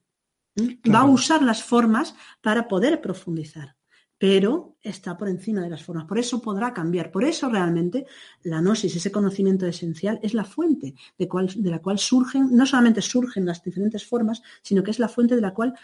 [0.54, 0.90] ¿Mm?
[0.90, 3.76] Va a usar las formas para poder profundizar,
[4.16, 6.06] pero está por encima de las formas.
[6.06, 7.10] Por eso podrá cambiar.
[7.10, 8.06] Por eso realmente
[8.44, 13.02] la gnosis, ese conocimiento esencial, es la fuente de, de la cual surgen, no solamente
[13.02, 15.74] surgen las diferentes formas, sino que es la fuente de la cual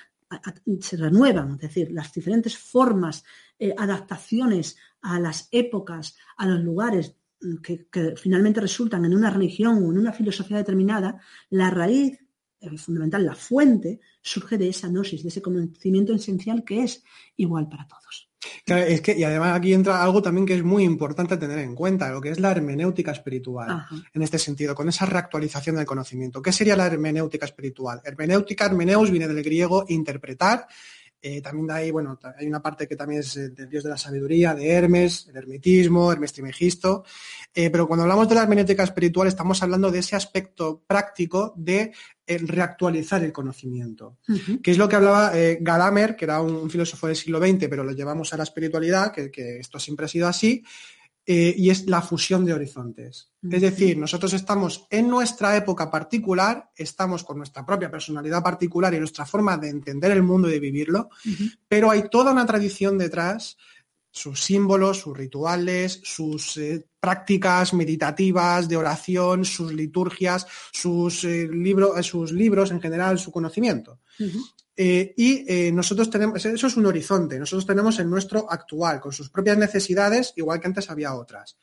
[0.81, 3.23] se renuevan, es decir, las diferentes formas,
[3.59, 7.17] eh, adaptaciones a las épocas, a los lugares
[7.63, 12.19] que, finalmente resultan en una religión o en una filosofía determinada, la raíz
[12.61, 17.03] eh, fundamental, la fuente, surge de esa gnosis, de ese conocimiento esencial que es
[17.37, 18.31] igual para todos.
[18.67, 22.11] es que, y además aquí entra algo también que es muy importante tener en cuenta,
[22.11, 26.41] lo que es la hermenéutica espiritual, en este sentido, con esa reactualización del conocimiento.
[26.41, 28.01] ¿Qué sería la hermenéutica espiritual?
[28.05, 30.67] Hermenéutica, hermeneus viene del griego interpretar,
[31.25, 33.97] eh, también hay, bueno, hay una parte que también es eh, del dios de la
[33.97, 37.05] sabiduría, de Hermes, el hermetismo, Hermes Trimegisto.
[37.55, 41.93] Eh, pero cuando hablamos de la hermenéutica espiritual estamos hablando de ese aspecto práctico de
[42.27, 44.17] reactualizar el conocimiento,
[44.63, 47.93] que es lo que hablaba Gadamer, que era un, filósofo del siglo XX, pero lo
[47.93, 50.65] llevamos a la espiritualidad, que, que esto siempre ha sido así,
[51.25, 53.31] eh, y es la fusión de horizontes.
[53.49, 58.99] Es decir, nosotros estamos en nuestra época particular, estamos con nuestra propia personalidad particular y
[58.99, 61.11] nuestra forma de entender el mundo y de vivirlo,
[61.69, 63.57] pero hay toda una tradición detrás,
[64.11, 71.49] sus símbolos, sus rituales, sus eh, prácticas meditativas de oración, sus liturgias, sus, eh,
[72.03, 74.01] sus libros en general, su conocimiento.
[74.75, 79.13] Eh, y eh, nosotros tenemos, eso es un horizonte, nosotros tenemos el nuestro actual, con
[79.13, 81.57] sus propias necesidades, igual que antes había otras.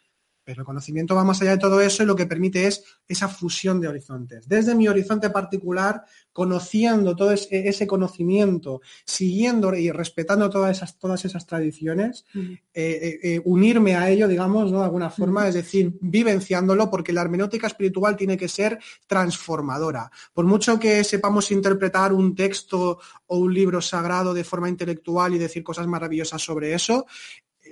[0.49, 3.27] Pero el conocimiento va más allá de todo eso y lo que permite es esa
[3.27, 4.49] fusión de horizontes.
[4.49, 11.45] Desde mi horizonte particular, conociendo todo ese, conocimiento, siguiendo y respetando todas esas, todas esas
[11.45, 12.25] tradiciones,
[12.73, 14.79] eh, eh, unirme a ello, digamos, ¿no?
[14.79, 20.09] de alguna forma, es decir, vivenciándolo, porque la hermenéutica espiritual tiene que ser transformadora.
[20.33, 25.37] Por mucho que sepamos interpretar un texto o un libro sagrado de forma intelectual y
[25.37, 27.05] decir cosas maravillosas sobre eso,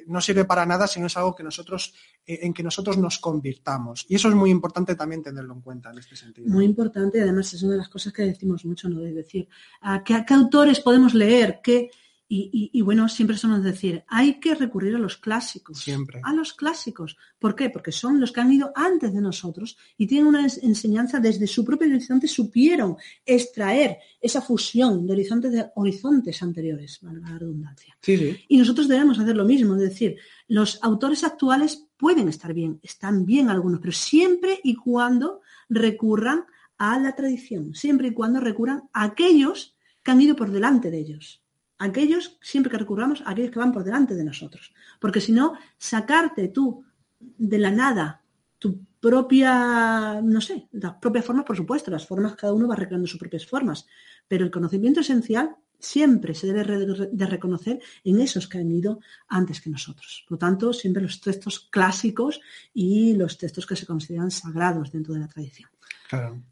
[0.08, 1.94] no sirve para nada si no es algo que nosotros,
[2.26, 4.06] eh, en que nosotros nos convirtamos.
[4.10, 6.50] Y eso es muy importante también tenerlo en cuenta en este sentido.
[6.50, 9.00] Muy importante, además es una de las cosas que decimos mucho, ¿no?
[9.00, 9.48] De decir,
[9.82, 11.60] ¿a qué, qué autores podemos leer?
[11.64, 11.90] ¿Qué,
[12.30, 15.80] y, bueno, siempre somos decir, hay que recurrir a los clásicos.
[15.80, 16.20] Siempre.
[16.26, 17.16] A los clásicos.
[17.40, 17.70] ¿Por qué?
[17.70, 21.64] Porque son los que han ido antes de nosotros y tienen una enseñanza desde su
[21.64, 27.98] propio horizonte, supieron extraer esa fusión de horizontes, de horizontes anteriores, la redundancia.
[28.02, 28.38] Sí, sí.
[28.50, 30.18] Y nosotros debemos hacer lo mismo, es decir,
[30.50, 36.44] los autores actuales pueden estar bien, están bien algunos, pero siempre y cuando recurran
[36.78, 41.00] a la tradición, siempre y cuando recurran a aquellos que han ido por delante de
[41.00, 41.42] ellos
[41.80, 44.74] aquellos, siempre que recurramos, a aquellos que van por delante de nosotros.
[45.00, 46.84] Porque si no, sacarte tú
[47.20, 48.24] de la nada
[48.60, 53.08] tu propia, no sé, las propias formas, por supuesto, las formas, cada uno va recreando
[53.08, 53.86] sus propias formas,
[54.28, 59.62] pero el conocimiento esencial siempre se debe de reconocer en esos que han ido antes
[59.62, 60.26] que nosotros.
[60.28, 62.42] Por lo tanto, siempre los textos clásicos
[62.74, 65.70] y los textos que se consideran sagrados dentro de la tradición.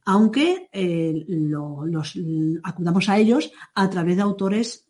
[0.05, 2.13] Aunque eh, los
[2.63, 4.84] acudamos a ellos a través de autores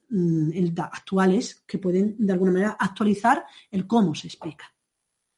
[0.78, 4.73] actuales que pueden de alguna manera actualizar el cómo se explica.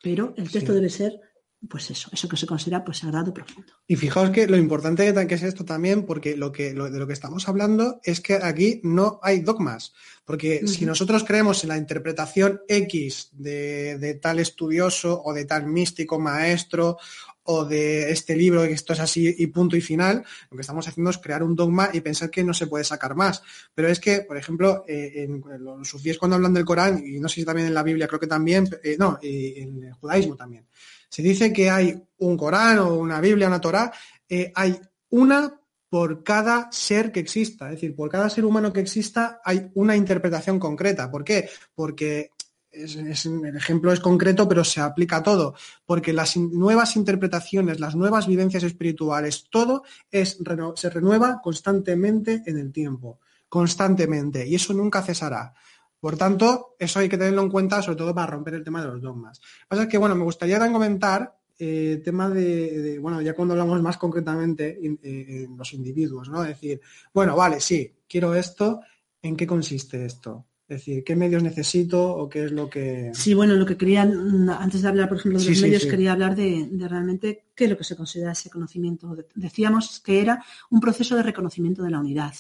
[0.02, 1.20] Pero el texto debe ser,
[1.67, 3.74] pues eso, eso que se considera pues sagrado profundo.
[3.88, 7.13] Y fijaos que lo importante que es esto también, porque lo que de lo que
[7.13, 9.93] estamos hablando es que aquí no hay dogmas.
[10.24, 15.67] Porque si nosotros creemos en la interpretación X de, de, tal estudioso o de tal
[15.67, 16.98] místico maestro
[17.43, 20.86] o de este libro, que esto es así y punto y final, lo que estamos
[20.88, 23.41] haciendo es crear un dogma y pensar que no se puede sacar más.
[23.74, 27.30] Pero es que, por ejemplo, eh, en, los sufíes cuando hablan del Corán, y no
[27.30, 30.36] sé si también en la Biblia, creo que también, eh, no, y en el judaísmo
[30.36, 30.67] también,
[31.10, 33.91] se dice que hay un Corán o una Biblia, una Torah,
[34.28, 37.67] eh, hay una por cada ser que exista.
[37.67, 41.10] Es decir, por cada ser humano que exista hay una interpretación concreta.
[41.10, 41.50] ¿Por qué?
[41.74, 42.32] Porque
[42.72, 48.28] el ejemplo es concreto, pero se aplica a todo, porque las nuevas interpretaciones, las nuevas
[48.28, 55.54] vivencias espirituales, todo se renueva constantemente en el tiempo, constantemente, y eso nunca cesará.
[56.00, 58.88] Por tanto, eso hay que tenerlo en cuenta, sobre todo para romper el tema de
[58.88, 59.40] los dogmas.
[59.40, 63.22] Lo que pasa es que, bueno, me gustaría también comentar eh, el tema de, bueno,
[63.22, 66.44] ya cuando hablamos más concretamente en los individuos, ¿no?
[66.44, 66.82] Es decir,
[67.14, 68.82] bueno, vale, sí, quiero esto,
[69.22, 70.46] ¿en qué consiste esto?
[70.68, 73.12] Es decir, ¿qué medios necesito o qué es lo que...?
[73.14, 76.12] Sí, bueno, lo que quería, mm, antes de hablar, por ejemplo, de los medios, quería
[76.12, 79.16] hablar de, realmente qué es lo que se considera ese conocimiento.
[79.34, 82.34] Decíamos que era un proceso de reconocimiento de la unidad.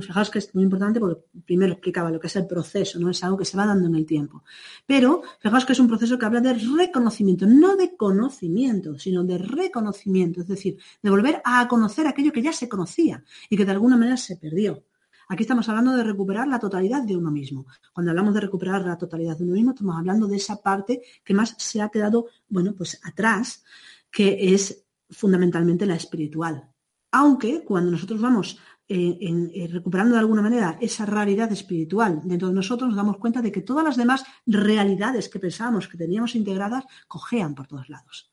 [0.00, 3.22] Fijaos que es muy importante porque primero explicaba lo que es el proceso, no es
[3.22, 4.42] algo que se va dando en el tiempo.
[4.86, 9.38] Pero fijaos que es un proceso que habla de reconocimiento, no de conocimiento, sino de
[9.38, 13.70] reconocimiento, es decir, de volver a conocer aquello que ya se conocía y que de
[13.70, 14.82] alguna manera se perdió.
[15.28, 17.66] Aquí estamos hablando de recuperar la totalidad de uno mismo.
[17.92, 21.34] Cuando hablamos de recuperar la totalidad de uno mismo, estamos hablando de esa parte que
[21.34, 23.64] más se ha quedado, bueno, pues atrás,
[24.10, 26.68] que es fundamentalmente la espiritual.
[27.12, 32.48] Aunque cuando nosotros vamos eh, en, eh, recuperando de alguna manera esa realidad espiritual dentro
[32.48, 36.34] de nosotros, nos damos cuenta de que todas las demás realidades que pensábamos que teníamos
[36.34, 38.30] integradas cojean por todos lados.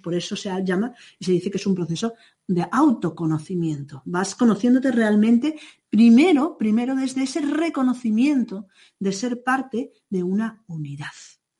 [0.00, 2.14] Por eso se llama y se dice que es un proceso
[2.46, 4.02] de autoconocimiento.
[4.04, 5.58] Vas conociéndote realmente
[5.90, 8.68] primero, primero desde ese reconocimiento
[9.00, 11.06] de ser parte de una unidad.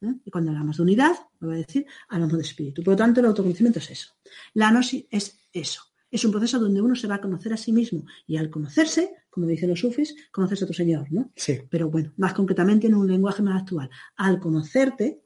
[0.01, 0.14] ¿eh?
[0.24, 2.85] Y cuando hablamos de unidad, voy a decir, hablamos de espíritu.
[2.85, 4.12] Por lo tanto, el autoconocimiento es eso.
[4.55, 5.83] La gnosis es eso.
[6.11, 9.11] Es un proceso donde uno se va a conocer a sí mismo y al conocerse,
[9.31, 11.31] como dicen los sufis, conoces a tu Señor, ¿no?
[11.37, 11.61] Sí.
[11.68, 13.90] Pero bueno, más concretamente en un lenguaje más actual.
[14.16, 15.23] Al conocerte,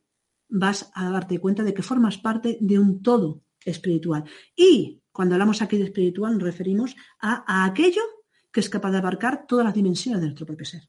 [0.48, 4.24] vas a darte cuenta de que formas parte de un todo espiritual.
[4.54, 8.02] Y cuando hablamos aquí de espiritual nos referimos a, aquello
[8.50, 10.82] que es capaz de abarcar todas las dimensiones de nuestro propio ser.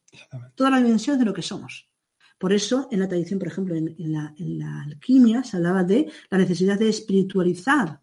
[0.55, 1.89] Todas las dimensiones de lo que somos.
[2.37, 4.33] Por eso, en la tradición, por ejemplo, en, la,
[4.83, 8.01] alquimia se hablaba de la necesidad de espiritualizar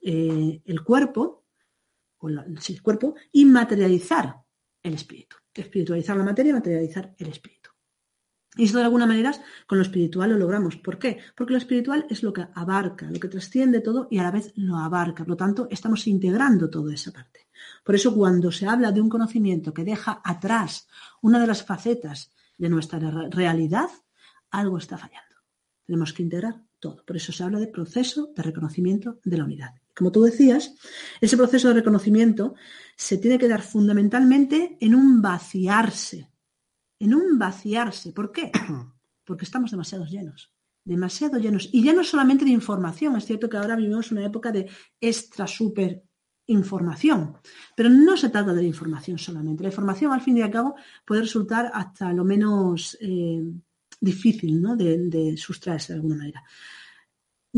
[0.00, 1.46] eh, el cuerpo,
[2.18, 4.36] o el cuerpo, y materializar
[4.82, 5.36] el espíritu.
[5.54, 7.70] Espiritualizar la materia materializar el espíritu.
[8.56, 9.32] Y esto de alguna manera
[9.66, 10.76] con lo espiritual lo logramos.
[10.76, 11.18] ¿Por qué?
[11.36, 14.52] Porque lo espiritual es lo que abarca, lo que trasciende todo y a la vez
[14.56, 15.22] lo abarca.
[15.22, 17.48] Por lo tanto, estamos integrando toda esa parte.
[17.84, 20.88] Por eso cuando se habla de un conocimiento que deja atrás
[21.22, 22.98] una de las facetas de nuestra
[23.30, 23.90] realidad,
[24.50, 25.36] algo está fallando.
[25.86, 27.04] Tenemos que integrar todo.
[27.04, 29.74] Por eso se habla de proceso de reconocimiento de la unidad.
[29.98, 30.76] Como tú decías,
[31.20, 32.54] ese proceso de reconocimiento
[32.96, 36.30] se tiene que dar fundamentalmente en un vaciarse,
[37.00, 38.12] en un vaciarse.
[38.12, 38.52] ¿Por qué?
[39.24, 40.52] Porque estamos demasiado llenos,
[40.84, 41.68] demasiado llenos.
[41.72, 45.48] Y ya no solamente de información, es cierto que ahora vivimos una época de extra,
[45.48, 46.04] súper
[46.46, 47.36] información,
[47.74, 49.64] pero no se trata de la información solamente.
[49.64, 52.96] La información, al fin y al cabo, puede resultar hasta lo menos...
[53.00, 53.42] Eh,
[54.00, 54.76] difícil ¿no?
[54.76, 56.44] de, de sustraerse de alguna manera.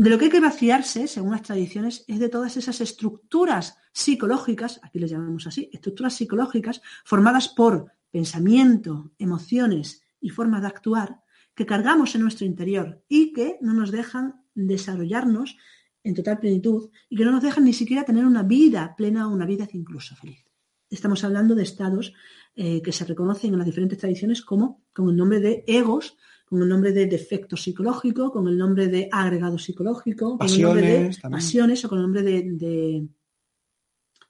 [0.01, 4.79] De lo que hay que vaciarse, según las tradiciones, es de todas esas estructuras psicológicas,
[4.81, 11.21] aquí les llamamos así, estructuras psicológicas formadas por pensamiento, emociones y formas de actuar
[11.53, 15.55] que cargamos en nuestro interior y que no nos dejan desarrollarnos
[16.03, 19.31] en total plenitud y que no nos dejan ni siquiera tener una vida plena o
[19.31, 20.43] una vida incluso feliz.
[20.89, 22.11] Estamos hablando de estados
[22.55, 26.17] eh, que se reconocen en las diferentes tradiciones como con el nombre de egos,
[26.51, 30.81] con el nombre de defecto psicológico, con el nombre de agregado psicológico, con el nombre
[30.81, 33.07] de pasiones o con el nombre de, de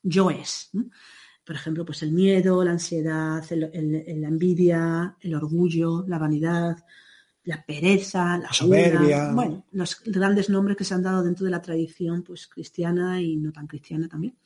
[0.03, 0.69] yoes.
[1.43, 6.77] Por ejemplo, pues el miedo, la ansiedad, la envidia, el orgullo, la vanidad,
[7.45, 9.31] la pereza, la, soberbia.
[9.34, 13.36] bueno, los grandes nombres que se han dado dentro de la tradición pues cristiana y
[13.38, 14.38] no tan cristiana también.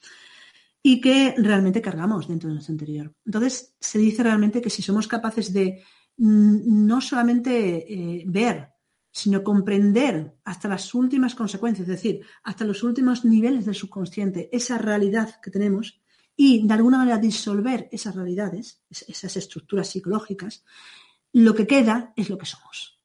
[0.81, 3.13] Y que realmente cargamos dentro de nuestro interior.
[3.25, 5.83] Entonces, se dice realmente que si somos capaces de
[6.17, 8.69] no solamente eh, ver,
[9.11, 14.77] sino comprender hasta las últimas consecuencias, es decir, hasta los últimos niveles del subconsciente, esa
[14.77, 16.01] realidad que tenemos,
[16.35, 20.65] y de alguna manera disolver esas realidades, esas estructuras psicológicas,
[21.31, 22.99] lo que queda es lo que somos.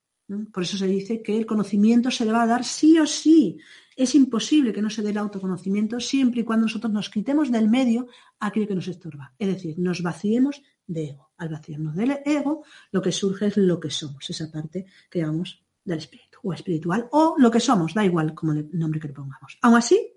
[0.53, 3.59] Por eso se dice que el conocimiento se le va a dar sí o sí.
[3.97, 7.69] Es imposible que no se dé el autoconocimiento siempre y cuando nosotros nos quitemos del
[7.69, 8.07] medio
[8.39, 9.35] aquello que nos estorba.
[9.39, 11.31] Es decir, nos vaciemos de ego.
[11.37, 15.65] Al vaciarnos del ego, lo que surge es lo que somos, esa parte que llamamos
[15.85, 19.15] del espíritu o espiritual o lo que somos, da igual como el nombre que le
[19.15, 19.59] pongamos.
[19.63, 20.13] Aún así,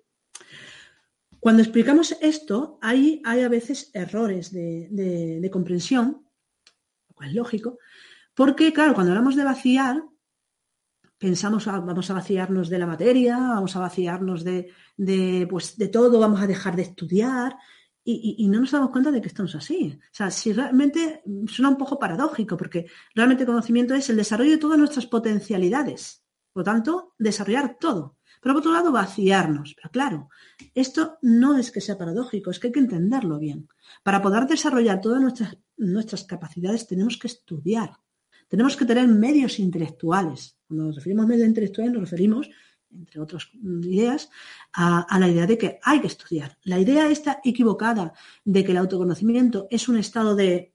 [1.40, 4.88] cuando explicamos esto, hay, hay a veces errores de,
[5.42, 6.26] de comprensión,
[7.10, 7.78] lo cual es lógico,
[8.34, 10.04] porque, claro, cuando hablamos de vaciar,
[11.24, 16.20] pensamos, ah, vamos a vaciarnos de la materia, vamos a vaciarnos de, pues, de todo,
[16.20, 17.56] vamos a dejar de estudiar,
[18.06, 19.98] y, no nos damos cuenta de que estamos así.
[20.02, 22.86] O sea, si realmente suena un poco paradójico, porque
[23.16, 26.24] realmente el conocimiento es el desarrollo de todas nuestras potencialidades.
[26.52, 28.18] Por lo tanto, desarrollar todo.
[28.42, 29.74] Pero por otro lado, vaciarnos.
[29.76, 30.30] Pero claro,
[30.76, 33.70] esto no es que sea paradójico, es que hay que entenderlo bien.
[34.04, 37.94] Para poder desarrollar todas nuestras, nuestras capacidades tenemos que estudiar.
[38.50, 40.58] Tenemos que tener medios intelectuales.
[40.68, 42.50] Cuando nos referimos a medios intelectuales nos referimos,
[42.98, 44.30] entre otras ideas,
[44.74, 46.58] a, la idea de que hay que estudiar.
[46.64, 50.74] La idea está equivocada de que el autoconocimiento es un estado de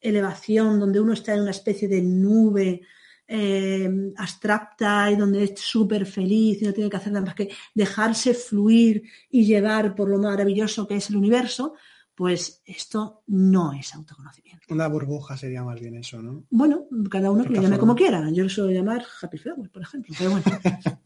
[0.00, 2.82] elevación donde uno está en una especie de nube
[3.26, 7.50] eh, abstracta y donde es súper feliz y no tiene que hacer nada más que
[7.74, 11.74] dejarse fluir y llevar por lo maravilloso que es el universo,
[12.18, 14.66] pues esto no es autoconocimiento.
[14.70, 16.46] Una burbuja sería más bien eso, ¿no?
[16.50, 18.28] Bueno, cada uno que lo llame como quiera.
[18.32, 20.12] Yo lo suelo llamar happy flower, por ejemplo.
[20.18, 20.44] Pero bueno,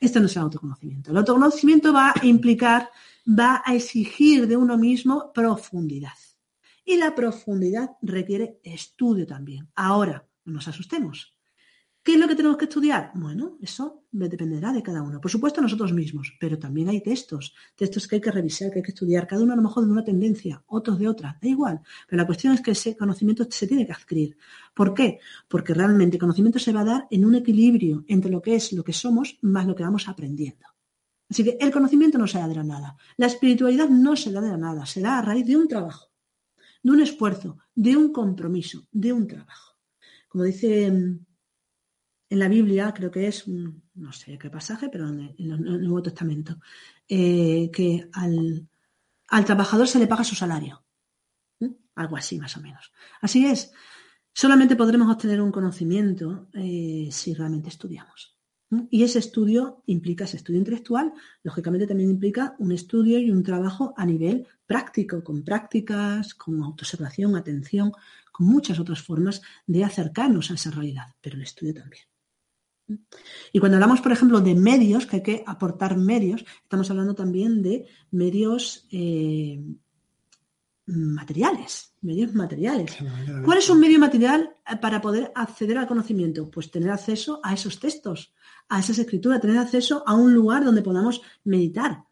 [0.00, 1.10] esto no es el autoconocimiento.
[1.10, 2.90] El autoconocimiento va a implicar,
[3.26, 6.12] va a exigir de uno mismo profundidad.
[6.84, 9.70] Y la profundidad requiere estudio también.
[9.74, 11.33] Ahora, no nos asustemos.
[12.04, 13.12] ¿Qué es lo que tenemos que estudiar?
[13.14, 15.22] Bueno, eso dependerá de cada uno.
[15.22, 18.82] Por supuesto, nosotros mismos, pero también hay textos, textos que hay que revisar, que hay
[18.82, 21.80] que estudiar, cada uno a lo mejor de una tendencia, otros de otra, da igual.
[22.06, 24.36] Pero la cuestión es que ese conocimiento se tiene que adquirir.
[24.74, 25.18] ¿Por qué?
[25.48, 28.74] Porque realmente el conocimiento se va a dar en un equilibrio entre lo que es
[28.74, 30.66] lo que somos más lo que vamos aprendiendo.
[31.30, 32.98] Así que el conocimiento no se da de la nada.
[33.16, 36.10] La espiritualidad no se da de la nada, se da a raíz de un trabajo,
[36.82, 39.78] de un esfuerzo, de un compromiso, de un trabajo.
[40.28, 41.18] Como dice mm,
[42.30, 46.58] en la Biblia, creo que es, no sé qué pasaje, pero en el, Nuevo Testamento,
[47.08, 48.68] eh, que al,
[49.44, 50.82] trabajador se le paga su salario.
[51.94, 52.92] Algo así, más o menos.
[53.20, 53.72] Así es,
[54.32, 58.36] solamente podremos obtener un conocimiento eh, si realmente estudiamos.
[58.90, 63.94] Y ese estudio implica, ese estudio intelectual, lógicamente también implica un estudio y un trabajo
[63.96, 67.92] a nivel práctico, con prácticas, con autoobservación, atención,
[68.32, 72.04] con muchas otras formas de acercarnos a esa realidad, pero el estudio también.
[73.52, 77.62] Y cuando hablamos, por ejemplo, de medios, que hay que aportar medios, estamos hablando también
[77.62, 79.62] de medios eh,
[80.86, 82.96] materiales, medios materiales.
[83.44, 86.50] ¿Cuál es un medio material eh, para poder acceder al conocimiento?
[86.50, 88.34] Pues tener acceso a esos textos,
[88.68, 92.04] a esas escrituras, tener acceso a un lugar donde podamos meditar.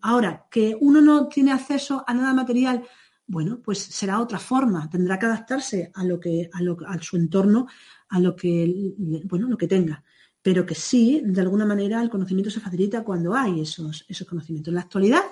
[0.00, 2.84] Ahora, que uno no tiene acceso a nada material,
[3.26, 7.66] bueno, pues será otra forma, tendrá que adaptarse a lo que, a, a su entorno,
[8.08, 8.94] a lo que,
[9.24, 10.04] bueno, lo que tenga.
[10.42, 14.72] Pero que sí, de alguna manera, el conocimiento se facilita cuando hay esos, esos conocimientos.
[14.72, 15.22] En la actualidad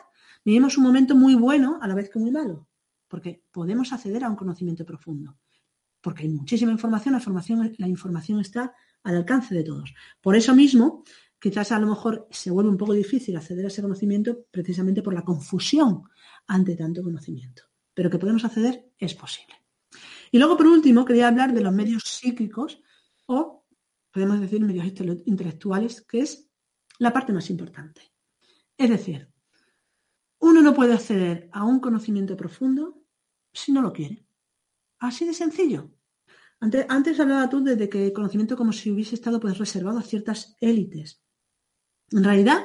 [0.45, 2.69] vivimos un momento muy bueno a la vez que muy malo,
[3.09, 5.37] porque podemos acceder a un conocimiento profundo,
[6.01, 9.93] porque hay muchísima información, la información, la información está al alcance de todos.
[10.21, 11.03] Por eso mismo,
[11.41, 15.13] quizás a lo mejor se vuelve un poco difícil acceder a ese conocimiento precisamente por
[15.13, 16.05] la confusión
[16.47, 17.70] ante tanto conocimiento.
[18.01, 19.55] Pero que podemos acceder es posible.
[20.31, 22.81] Y luego, por último, quería hablar de los medios psíquicos
[23.27, 23.67] o
[24.11, 24.87] podemos decir medios
[25.27, 26.51] intelectuales, que es
[26.99, 28.01] la parte más importante.
[28.79, 29.31] Es decir,
[30.39, 33.05] uno no puede acceder a un conocimiento profundo
[33.53, 34.25] si no lo quiere.
[35.01, 35.91] Así de sencillo.
[36.59, 40.03] Antes, antes hablaba tú de, que el conocimiento como si hubiese estado pues, reservado a
[40.03, 41.23] ciertas élites.
[42.13, 42.65] En realidad,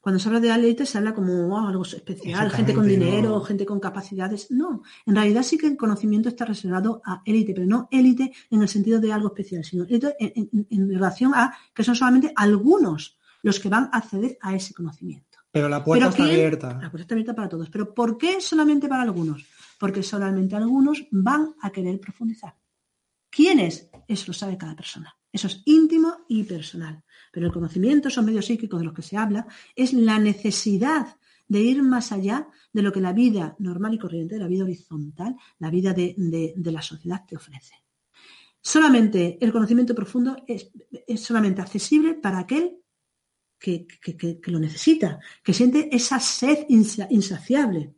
[0.00, 3.80] cuando se habla de élites se habla como algo especial, gente con dinero, gente con
[3.80, 4.50] capacidades.
[4.50, 8.62] No, en realidad sí que el conocimiento está reservado a élite, pero no élite en
[8.62, 13.60] el sentido de algo especial, sino élite en, relación a que son solamente algunos los
[13.60, 15.38] que van a acceder a ese conocimiento.
[15.50, 16.68] Pero la puerta está abierta.
[16.74, 17.70] La puerta está abierta para todos.
[17.70, 19.46] Pero ¿por qué solamente para algunos?
[19.78, 22.54] Porque solamente algunos van a querer profundizar.
[23.30, 23.90] ¿Quién es?
[24.06, 25.17] Eso lo sabe cada persona.
[25.32, 27.02] Eso es íntimo y personal.
[27.32, 31.16] Pero el conocimiento, esos medios psíquicos de los que se habla, es la necesidad
[31.46, 35.36] de ir más allá de lo que la vida normal y corriente, la vida horizontal,
[35.58, 37.74] la vida de, la sociedad te ofrece.
[38.60, 40.70] Solamente el conocimiento profundo es,
[41.16, 42.78] solamente accesible para aquel
[43.58, 43.86] que,
[44.44, 47.94] lo necesita, que siente esa sed insaciable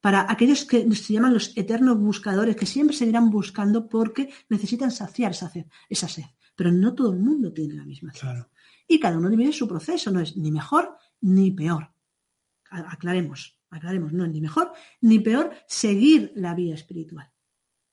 [0.00, 5.32] para aquellos que se llaman los eternos buscadores, que siempre seguirán buscando porque necesitan saciar
[5.32, 6.24] esa sed.
[6.56, 8.28] Pero no todo el mundo tiene la misma sed.
[8.88, 11.92] Y cada uno vive su proceso, no es ni mejor ni peor.
[12.70, 17.30] Aclaremos, aclaremos, no es ni mejor ni peor seguir la vía espiritual.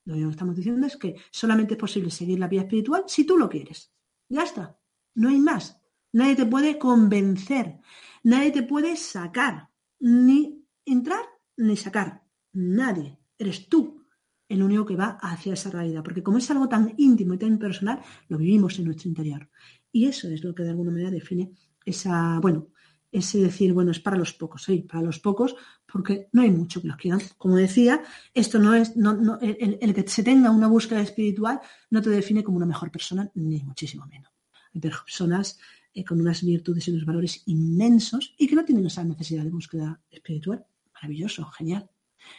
[0.05, 3.37] Lo que estamos diciendo es que solamente es posible seguir la vía espiritual si tú
[3.37, 3.93] lo quieres.
[4.29, 4.79] Ya está,
[5.15, 5.79] no hay más.
[6.11, 7.79] Nadie te puede convencer,
[8.23, 11.23] nadie te puede sacar, ni entrar
[11.57, 12.23] ni sacar.
[12.53, 13.17] Nadie.
[13.37, 14.02] Eres tú
[14.53, 16.03] el único que va hacia esa realidad.
[16.03, 19.49] Porque como es algo tan íntimo y tan personal, lo vivimos en nuestro interior.
[19.91, 21.51] Y eso es lo que de alguna manera define
[21.85, 22.67] esa, bueno,
[23.11, 25.55] ese decir, bueno, es para los pocos, sí, para los pocos,
[25.91, 27.21] porque no hay mucho que los quieran.
[27.37, 28.01] Como decía,
[28.33, 32.43] esto no es, no, el, el, que se tenga una búsqueda espiritual no te define
[32.43, 34.31] como una mejor persona, ni muchísimo menos.
[34.73, 35.59] Hay personas
[35.93, 39.51] eh, con unas virtudes y unos valores inmensos y que no tienen esa necesidad de
[39.51, 41.89] búsqueda espiritual maravilloso, genial.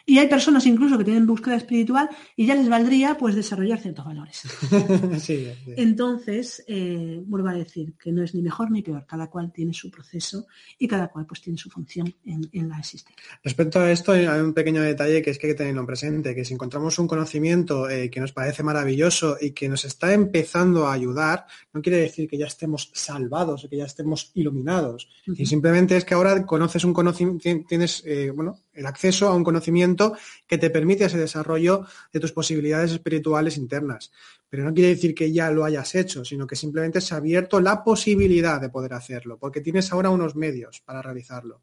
[0.06, 4.04] Y hay personas incluso que tienen búsqueda espiritual y ya les valdría pues desarrollar ciertos
[4.04, 4.42] valores.
[5.76, 9.72] Entonces, eh, vuelvo a decir que no es ni mejor ni peor, cada cual tiene
[9.72, 10.46] su proceso
[10.78, 13.24] y cada cual pues tiene su función en, la existencia.
[13.42, 16.44] Respecto a esto, hay un pequeño detalle que es que hay que tenerlo presente, que
[16.44, 20.92] si encontramos un conocimiento eh, que nos parece maravilloso y que nos está empezando a
[20.92, 25.08] ayudar, no quiere decir que ya estemos salvados o que ya estemos iluminados.
[25.26, 29.44] Y simplemente es que ahora conoces un conocimiento, tienes, eh, bueno, el acceso a un
[29.44, 30.16] conocimiento
[30.46, 34.12] que te permite ese desarrollo de tus posibilidades espirituales internas.
[34.48, 37.60] Pero no quiere decir que ya lo hayas hecho, sino que simplemente se ha abierto
[37.60, 41.62] la posibilidad de poder hacerlo, porque tienes ahora unos medios para realizarlo,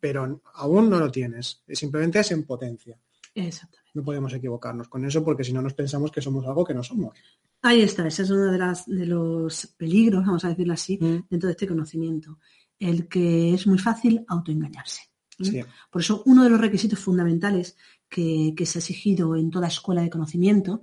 [0.00, 2.98] pero aún no lo tienes, simplemente es en potencia.
[3.34, 3.90] Exactamente.
[3.94, 6.82] No podemos equivocarnos con eso porque si no nos pensamos que somos algo que no
[6.82, 7.18] somos.
[7.62, 11.26] Ahí está, ese es uno de, las, de los peligros, vamos a decirlo así, mm.
[11.30, 12.38] dentro de este conocimiento,
[12.78, 15.11] el que es muy fácil autoengañarse.
[15.90, 17.76] Por eso, uno de los requisitos fundamentales
[18.08, 20.82] que, se ha exigido en toda escuela de conocimiento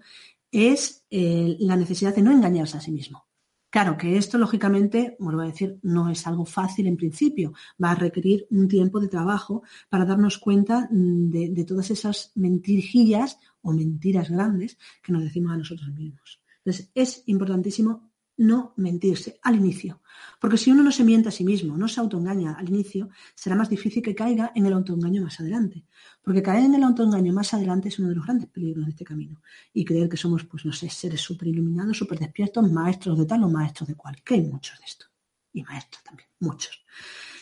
[0.52, 3.26] es eh, la necesidad de no engañarse a sí mismo.
[3.72, 7.54] Claro que esto, lógicamente, vuelvo a decir, no es algo fácil en principio.
[7.82, 12.32] Va a requerir un tiempo de trabajo para darnos cuenta mm, de, de todas esas
[12.34, 16.42] mentirijillas o mentiras grandes que nos decimos a nosotros mismos.
[16.58, 18.09] Entonces, es importantísimo
[18.40, 20.02] no mentirse al inicio.
[20.40, 23.56] Porque si uno no se miente a sí mismo, no se autoengaña al inicio, será
[23.56, 25.86] más difícil que caiga en el autoengaño más adelante.
[26.24, 29.04] Porque caer en el autoengaño más adelante es uno de los grandes peligros de este
[29.04, 29.42] camino.
[29.74, 33.44] Y creer que somos, pues no sé, seres súper iluminados, súper despiertos, maestros de tal
[33.44, 34.22] o maestros de cual.
[34.24, 35.06] Que hay muchos de esto.
[35.52, 36.86] Y maestros también, muchos.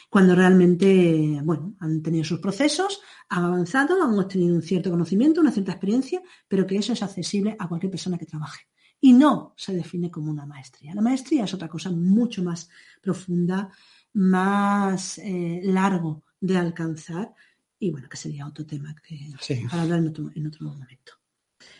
[0.09, 5.51] Cuando realmente, bueno, han tenido sus procesos, han avanzado, han obtenido un cierto conocimiento, una
[5.51, 8.67] cierta experiencia, pero que eso es accesible a cualquier persona que trabaje
[8.99, 10.95] y no se define como una maestría.
[10.95, 12.69] La maestría es otra cosa mucho más
[13.01, 13.69] profunda,
[14.13, 17.33] más eh, largo de alcanzar
[17.79, 19.33] y bueno, que sería otro tema que
[19.69, 20.07] para hablar en
[20.47, 21.13] otro, momento.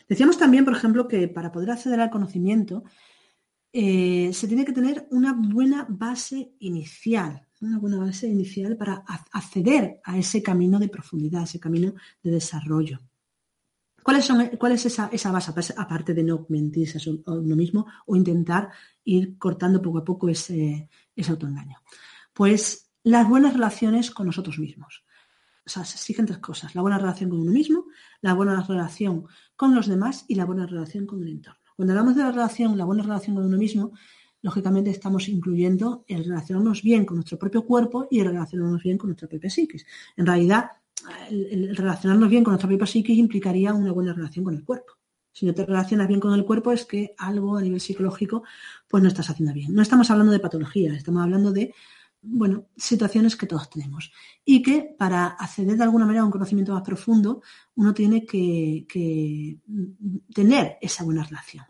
[0.07, 2.83] Decíamos también, por ejemplo, que para poder acceder al conocimiento
[3.73, 9.99] eh, se tiene que tener una buena base inicial, una buena base inicial para acceder
[10.03, 12.99] a ese camino de profundidad, ese camino de desarrollo.
[14.07, 18.69] ¿Cuál es esa, base, aparte de no mentirse a uno mismo o intentar
[19.03, 21.79] ir cortando poco a poco ese, ese autoengaño?
[22.31, 25.03] Pues las buenas relaciones con nosotros mismos.
[25.65, 26.73] O sea, se exigen tres cosas.
[26.73, 27.87] La buena relación con uno mismo,
[28.21, 29.25] la buena relación
[29.57, 31.59] con los demás y la buena relación con el entorno.
[31.75, 33.91] Cuando hablamos de la relación, la buena relación con uno mismo,
[34.41, 39.09] lógicamente estamos incluyendo el relacionarnos bien con nuestro propio cuerpo y el relacionarnos bien con
[39.09, 39.85] nuestra propia psiquis.
[40.15, 40.71] En realidad,
[41.29, 44.93] el, relacionarnos bien con nuestra propia psiquis implicaría una buena relación con el cuerpo.
[45.31, 48.43] Si no te relacionas bien con el cuerpo es que algo a nivel psicológico
[48.87, 49.73] pues no estás haciendo bien.
[49.73, 51.73] No estamos hablando de patologías, estamos hablando de
[52.21, 54.11] bueno, situaciones que todos tenemos.
[54.43, 57.41] Y que para acceder de alguna manera a un conocimiento más profundo,
[57.75, 59.59] uno tiene que,
[60.33, 61.65] tener esa buena relación.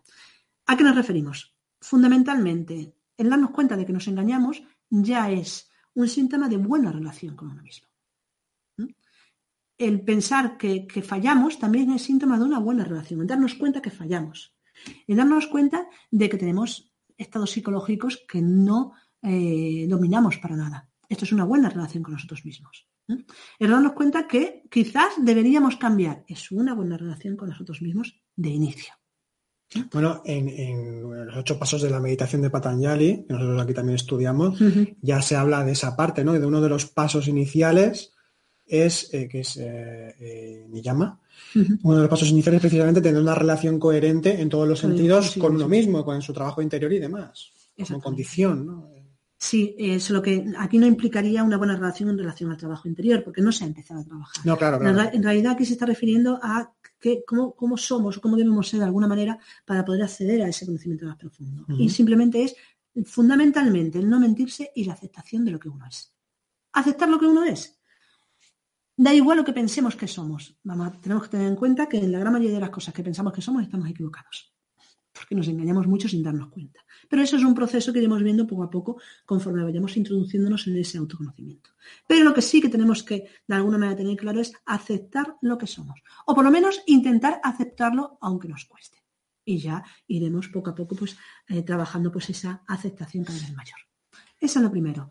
[0.66, 1.56] ¿A qué nos referimos?
[1.80, 7.36] Fundamentalmente, el darnos cuenta de que nos engañamos ya es un síntoma de buena relación
[7.36, 7.87] con uno mismo.
[9.78, 13.92] El pensar que, fallamos también es síntoma de una buena relación, el darnos cuenta que
[13.92, 14.56] fallamos,
[15.06, 20.90] el darnos cuenta de que tenemos estados psicológicos que no eh, dominamos para nada.
[21.10, 22.88] Esto es una buena relación con nosotros mismos.
[23.08, 23.26] ¿eh?
[23.60, 26.26] El darnos cuenta que quizás deberíamos cambiar.
[26.28, 28.94] Es una buena relación con nosotros mismos de inicio.
[29.92, 34.58] Bueno, en, los ocho pasos de la meditación de Patanjali, que nosotros aquí también estudiamos,
[35.02, 36.34] ya se habla de esa parte, ¿no?
[36.34, 38.14] De uno de los pasos iniciales
[38.68, 39.60] es, eh, que es
[40.70, 41.20] Niyama,
[41.84, 45.36] uno de los pasos iniciales es precisamente tener una relación coherente en todos los sentidos
[45.40, 47.52] con uno mismo, con su trabajo interior y demás,
[47.88, 48.98] como condición, ¿no?
[49.40, 53.24] Sí, es lo que aquí no implicaría una buena relación en relación al trabajo interior,
[53.24, 54.46] porque no se ha empezado a trabajar.
[54.46, 55.12] No, claro, claro.
[55.14, 58.80] En, realidad aquí se está refiriendo a que, cómo, cómo, somos o cómo debemos ser
[58.80, 61.66] de alguna manera para poder acceder a ese conocimiento más profundo.
[61.78, 62.56] Y simplemente es
[63.06, 66.12] fundamentalmente el no mentirse y la aceptación de lo que uno es.
[66.74, 67.77] Aceptar lo que uno es.
[68.98, 70.58] Da igual lo que pensemos que somos.
[70.64, 73.04] Vamos, tenemos que tener en cuenta que en la gran mayoría de las cosas que
[73.04, 74.58] pensamos que somos estamos equivocados
[75.18, 76.82] porque nos engañamos mucho sin darnos cuenta.
[77.10, 80.78] Pero eso es un proceso que iremos viendo poco a poco conforme vayamos introduciéndonos en
[80.78, 81.72] ese autoconocimiento.
[82.08, 85.58] Pero lo que sí que tenemos que de alguna manera tener claro es aceptar lo
[85.58, 88.98] que somos, o por lo menos intentar aceptarlo aunque nos cueste.
[89.44, 91.18] Y ya iremos poco a poco pues,
[91.48, 93.80] eh, trabajando pues, esa aceptación cada vez mayor.
[94.40, 95.10] Eso es lo primero.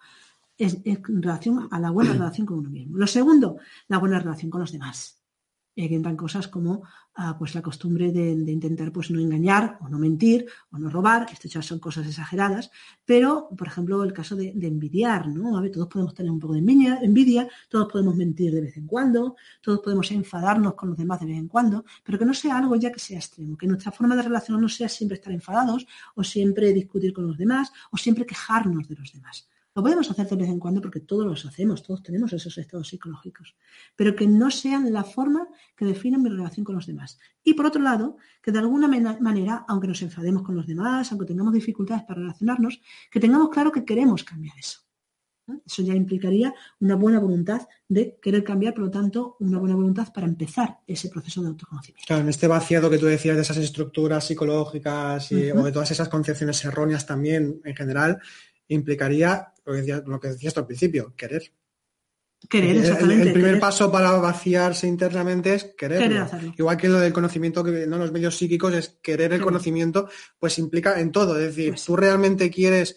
[0.58, 2.96] Es, en relación a la buena relación con uno mismo.
[2.96, 5.16] Lo segundo, la buena relación con los demás
[5.76, 6.82] eh, entran cosas como
[7.16, 11.26] ah, pues la costumbre de, intentar pues no engañar o no mentir o no robar,
[11.30, 12.70] esto ya son cosas exageradas,
[13.04, 15.56] pero por ejemplo el caso de, envidiar, ¿no?
[15.56, 18.76] A ver, todos podemos tener un poco de envidia, envidia, todos podemos mentir de vez
[18.78, 22.32] en cuando, todos podemos enfadarnos con los demás de vez en cuando, pero que no
[22.32, 25.86] sea algo ya que sea extremo, que nuestra forma de relacionarnos sea siempre estar enfadados
[26.14, 29.46] o siempre discutir con los demás o siempre quejarnos de los demás.
[29.76, 32.88] Lo podemos hacer de vez en cuando porque todos los hacemos, todos tenemos esos estados
[32.88, 33.54] psicológicos,
[33.94, 37.18] pero que no sean la forma que definen mi relación con los demás.
[37.44, 41.26] Y por otro lado, que de alguna manera, aunque nos enfademos con los demás, aunque
[41.26, 44.80] tengamos dificultades para relacionarnos, que tengamos claro que queremos cambiar eso.
[45.64, 50.10] Eso ya implicaría una buena voluntad de querer cambiar, por lo tanto, una buena voluntad
[50.10, 52.06] para empezar ese proceso de autoconocimiento.
[52.06, 55.90] Claro, en este vaciado que tú decías de esas estructuras psicológicas y, o de todas
[55.90, 58.20] esas concepciones erróneas también en general,
[58.68, 61.52] implicaría lo que, decías, al principio, querer.
[62.48, 63.28] Querer, exactamente.
[63.28, 66.26] El, primer paso para vaciarse internamente es querer.
[66.56, 70.08] Igual que lo del conocimiento que no los medios psíquicos es querer el conocimiento,
[70.38, 71.36] pues implica en todo.
[71.38, 72.96] Es decir, pues tú realmente quieres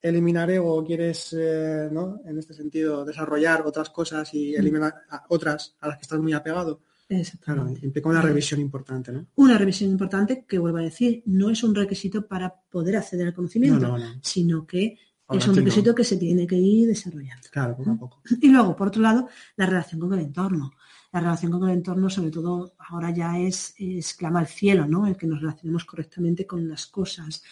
[0.00, 2.20] eliminar ego, quieres, eh, ¿no?
[2.24, 4.60] En este sentido, desarrollar otras cosas y mm.
[4.60, 4.94] eliminar
[5.28, 6.80] otras a las que estás muy apegado.
[7.40, 9.26] Claro, implica una revisión importante, ¿no?
[9.36, 13.34] Una revisión importante que, vuelvo a decir, no es un requisito para poder acceder al
[13.34, 14.98] conocimiento, sino que
[15.30, 17.48] es un requisito que se tiene que ir desarrollando.
[17.50, 18.22] Claro, poco a poco.
[18.40, 20.72] Y luego, por otro lado, la relación con el entorno.
[21.10, 25.06] La relación con el entorno, sobre todo, ahora ya es, es clama al cielo, ¿no?
[25.06, 27.42] El que nos relacionemos correctamente con las cosas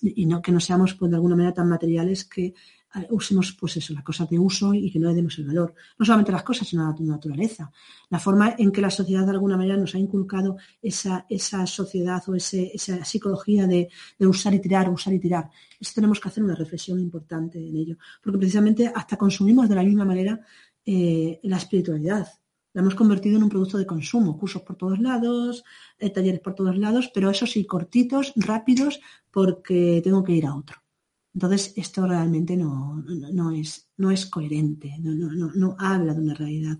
[0.00, 2.54] y no que no seamos, pues, de alguna manera tan materiales que
[3.10, 5.74] usemos pues eso, las cosas de uso y que no le demos el valor.
[5.98, 7.70] No solamente las cosas, sino la naturaleza.
[8.10, 12.22] La forma en que la sociedad de alguna manera nos ha inculcado esa, esa sociedad
[12.28, 13.88] o esa psicología de,
[14.20, 15.50] usar y tirar, usar y tirar.
[15.80, 17.96] Eso tenemos que hacer una reflexión importante en ello.
[18.22, 20.40] Porque precisamente hasta consumimos de la misma manera
[20.84, 22.28] eh, la espiritualidad.
[22.74, 25.62] La hemos convertido en un producto de consumo, cursos por todos lados,
[25.98, 30.54] eh, talleres por todos lados, pero eso sí, cortitos, rápidos, porque tengo que ir a
[30.54, 30.81] otro.
[31.34, 33.02] Entonces, esto realmente no,
[33.54, 36.78] es, no es coherente, no, habla de una realidad.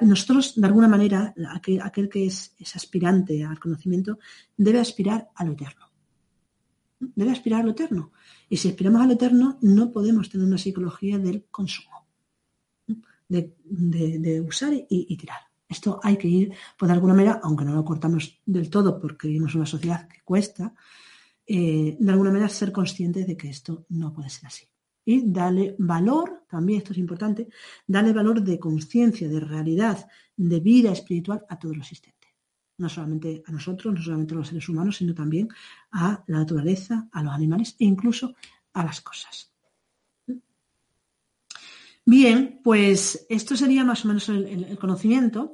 [0.00, 4.18] nosotros, de alguna manera, aquel, que es, aspirante al conocimiento
[4.56, 5.86] debe aspirar a lo eterno.
[6.98, 8.12] Debe aspirar a lo eterno.
[8.48, 12.08] Y si aspiramos a lo eterno, no podemos tener una psicología del consumo,
[13.28, 15.38] de, usar y, tirar.
[15.68, 19.28] Esto hay que ir, pues de alguna manera, aunque no lo cortamos del todo porque
[19.28, 20.74] vivimos en una sociedad que cuesta,
[21.50, 24.66] eh, de alguna manera ser consciente de que esto no puede ser así.
[25.06, 27.48] Y darle valor, también esto es importante,
[27.86, 32.36] darle valor de conciencia, de realidad, de vida espiritual a todo lo existente.
[32.76, 35.48] No solamente a nosotros, no solamente a los seres humanos, sino también
[35.90, 38.34] a la naturaleza, a los animales e incluso
[38.74, 39.50] a las cosas.
[42.04, 45.52] Bien, pues esto sería más o menos el, conocimiento,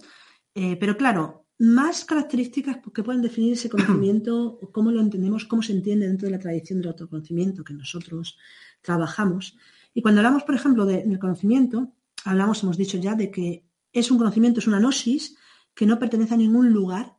[0.57, 5.73] eh, pero claro, más características que pueden definir ese conocimiento, cómo lo entendemos, cómo se
[5.73, 8.37] entiende dentro de la tradición del autoconocimiento que nosotros
[8.83, 9.57] trabajamos.
[9.95, 11.93] Y cuando hablamos, por ejemplo, del conocimiento,
[12.25, 15.37] hablamos, hemos dicho ya, de que es un conocimiento, es una gnosis
[15.75, 17.17] que no pertenece a ningún lugar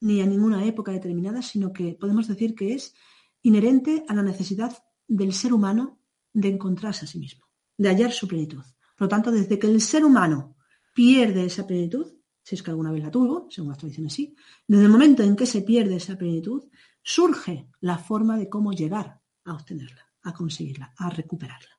[0.00, 2.94] ni a ninguna época determinada, sino que podemos decir que es
[3.42, 4.76] inherente a la necesidad
[5.06, 6.00] del ser humano
[6.32, 7.46] de encontrarse a sí mismo,
[7.78, 8.62] de hallar su plenitud.
[8.96, 10.56] Por lo tanto, desde que el ser humano
[10.94, 12.06] pierde esa plenitud,
[12.46, 14.36] si es que alguna vez la tuvo, según las tradiciones sí,
[14.68, 16.62] desde el momento en que se pierde esa plenitud,
[17.02, 21.70] surge la forma de cómo llegar a obtenerla, a conseguirla, a recuperarla.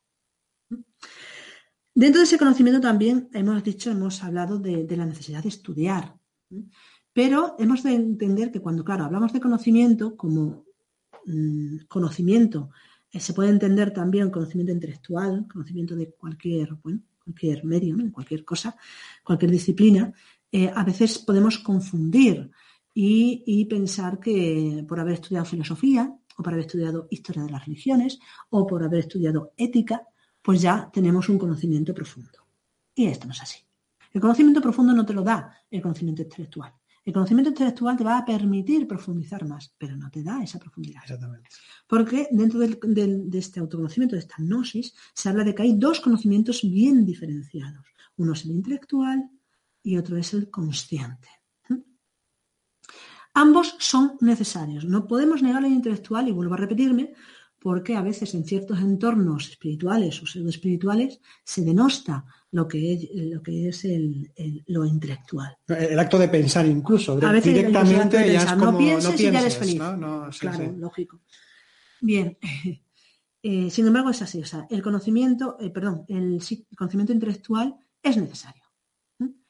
[1.96, 6.20] Dentro de ese conocimiento también hemos dicho, hemos hablado de, la necesidad de estudiar,
[7.14, 10.66] pero hemos de entender que cuando, claro, hablamos de conocimiento como
[11.28, 12.72] mm, conocimiento,
[13.14, 16.76] eh, se puede entender también conocimiento intelectual, conocimiento de cualquier,
[17.24, 18.76] cualquier medio, cualquier cosa,
[19.24, 20.14] cualquier disciplina,
[20.52, 22.50] eh, a veces podemos confundir
[23.00, 28.18] y, pensar que por haber estudiado filosofía o por haber estudiado historia de las religiones
[28.50, 30.02] o por haber estudiado ética,
[30.42, 32.48] pues ya tenemos un conocimiento profundo.
[32.96, 33.60] Y esto no es así.
[34.14, 36.74] El conocimiento profundo no te lo da el conocimiento intelectual.
[37.06, 41.04] El conocimiento intelectual te va a permitir profundizar más, pero no te da esa profundidad.
[41.04, 41.50] Exactamente.
[41.86, 46.62] Porque dentro de este autoconocimiento, de esta gnosis, se habla de que hay dos conocimientos
[46.64, 47.86] bien diferenciados.
[48.18, 49.30] Uno es el intelectual
[49.88, 51.30] y otro es el consciente.
[53.34, 54.84] Ambos son necesarios.
[54.84, 57.14] No podemos negar el intelectual, y vuelvo a repetirme,
[57.58, 63.42] porque a veces en ciertos entornos espirituales o pseudoespirituales se denosta lo que es, lo,
[63.42, 64.30] que es el,
[64.68, 65.56] lo intelectual.
[65.68, 69.82] El acto de pensar incluso, directamente ya es como, no pienses, y ya eres feliz.
[70.40, 71.22] claro, lógico.
[72.02, 72.38] Bien,
[73.42, 76.42] eh, sin embargo es así, o sea, el conocimiento, eh, perdón, el
[76.76, 78.67] conocimiento intelectual es necesario.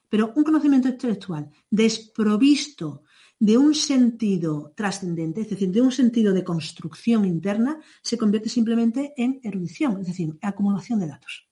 [0.09, 3.03] Pero un conocimiento intelectual desprovisto
[3.39, 9.13] de un sentido trascendente, es decir, de un sentido de construcción interna, se convierte simplemente
[9.15, 11.47] en erudición, es decir, acumulación de datos.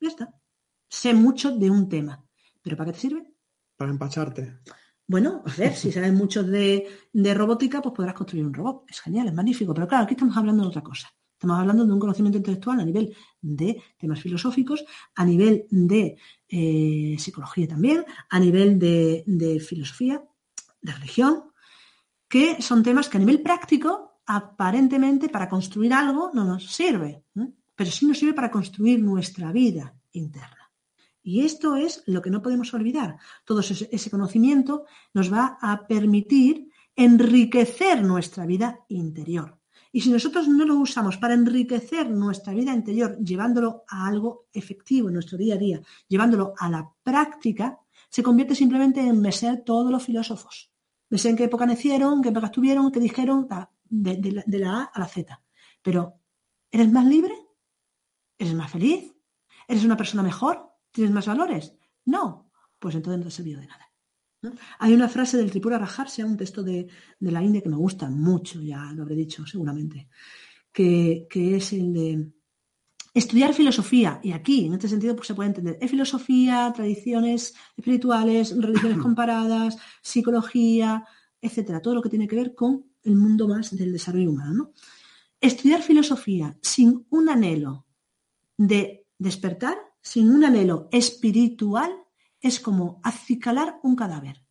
[0.00, 0.34] Ya está.
[0.88, 2.24] Sé mucho de un tema.
[2.62, 3.34] ¿Pero para qué te sirve?
[3.76, 4.60] Para empacharte.
[5.08, 8.84] Bueno, a ver, si sabes mucho de, de robótica, pues podrás construir un robot.
[8.88, 9.74] Es genial, es magnífico.
[9.74, 11.08] Pero claro, aquí estamos hablando de otra cosa.
[11.36, 16.16] Estamos hablando de un conocimiento intelectual a nivel de temas filosóficos, a nivel de
[16.48, 20.24] eh, psicología también, a nivel de, filosofía,
[20.80, 21.52] de religión,
[22.26, 27.24] que son temas que a nivel práctico, aparentemente, para construir algo no nos sirve,
[27.74, 30.72] pero sí nos sirve para construir nuestra vida interna.
[31.22, 33.18] Y esto es lo que no podemos olvidar.
[33.44, 39.58] Todo ese conocimiento nos va a permitir enriquecer nuestra vida interior.
[39.92, 45.08] Y si nosotros no lo usamos para enriquecer nuestra vida interior, llevándolo a algo efectivo
[45.08, 47.78] en nuestro día a día, llevándolo a la práctica,
[48.08, 50.70] se convierte simplemente en meser todos los filósofos.
[51.08, 53.48] Me sé en qué época nacieron, qué época estuvieron, qué dijeron,
[53.84, 55.40] de, de la A a la Z.
[55.82, 56.20] Pero,
[56.70, 57.34] ¿eres más libre?
[58.38, 59.14] ¿Eres más feliz?
[59.68, 60.72] ¿Eres una persona mejor?
[60.90, 61.74] ¿Tienes más valores?
[62.04, 62.50] No.
[62.78, 63.85] Pues entonces no te ha servido de nada.
[64.78, 66.86] Hay una frase del Tripura Rajarse, un texto de,
[67.20, 70.08] la India que me gusta mucho, ya lo habré dicho seguramente,
[70.72, 72.32] que, es el de
[73.14, 78.54] estudiar filosofía, y aquí en este sentido pues, se puede entender, es filosofía, tradiciones espirituales,
[78.56, 81.04] religiones comparadas, psicología,
[81.40, 84.72] etcétera, todo lo que tiene que ver con el mundo más del desarrollo humano.
[85.40, 87.86] Estudiar filosofía sin un anhelo
[88.56, 91.92] de despertar, sin un anhelo espiritual,
[92.46, 94.42] es como acicalar un cadáver.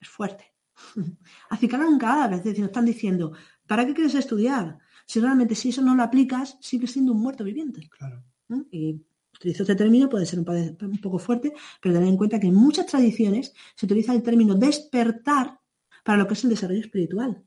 [0.00, 0.54] Es fuerte.
[1.50, 3.32] acicalar un cadáver, es decir, están diciendo,
[3.66, 4.78] ¿para qué quieres estudiar?
[5.06, 7.88] Si realmente si eso no lo aplicas, sigues siendo un muerto viviente.
[7.88, 8.22] Claro.
[8.48, 8.62] ¿Mm?
[8.70, 9.02] Y
[9.34, 12.86] utilizo este término, puede ser un, poco fuerte, pero tened en cuenta que en muchas
[12.86, 15.60] tradiciones se utiliza el término despertar
[16.04, 17.44] para lo que es el desarrollo espiritual,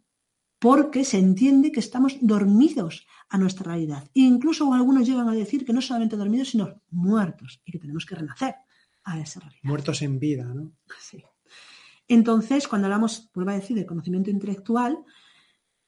[0.59, 4.03] porque se entiende que estamos dormidos a nuestra realidad.
[4.13, 8.05] E incluso algunos llegan a decir que no solamente dormidos, sino muertos y que tenemos
[8.05, 8.55] que renacer
[9.03, 9.63] a esa realidad.
[9.63, 10.71] Muertos en vida, ¿no?
[10.99, 11.23] Sí.
[12.07, 14.97] Entonces, cuando hablamos, vuelvo a decir, de conocimiento intelectual,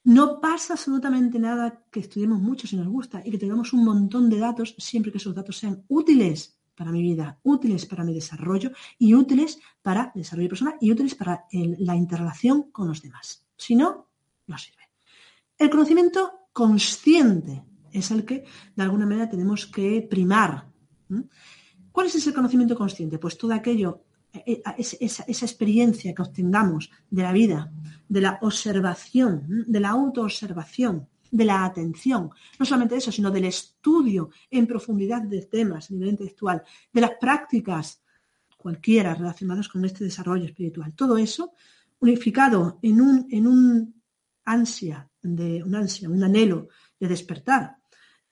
[0.06, 4.30] no pasa absolutamente nada que estudiemos mucho si nos gusta y que tengamos un montón
[4.30, 8.72] de datos siempre que esos datos sean útiles para mi vida, útiles para mi desarrollo
[8.98, 13.46] y útiles para el desarrollo personal y útiles para la interrelación con los demás.
[13.56, 14.10] Si no,
[14.48, 14.84] no sirve.
[15.58, 18.44] El conocimiento consciente es el que
[18.76, 20.68] de alguna manera tenemos que primar.
[21.94, 23.20] ¿Cuál es ese conocimiento consciente?
[23.20, 24.02] Pues todo aquello,
[24.34, 24.62] eh, eh,
[25.00, 27.72] esa, experiencia que obtengamos de la vida,
[28.10, 34.32] de la observación, de la autoobservación, de la atención, no solamente eso, sino del estudio
[34.50, 38.02] en profundidad de temas a nivel intelectual, de las prácticas
[38.58, 40.94] cualquiera relacionadas con este desarrollo espiritual.
[40.96, 41.54] Todo eso
[42.00, 44.02] unificado en un, en un
[44.46, 46.70] ansia, de, un ansia, un anhelo
[47.00, 47.78] de despertar,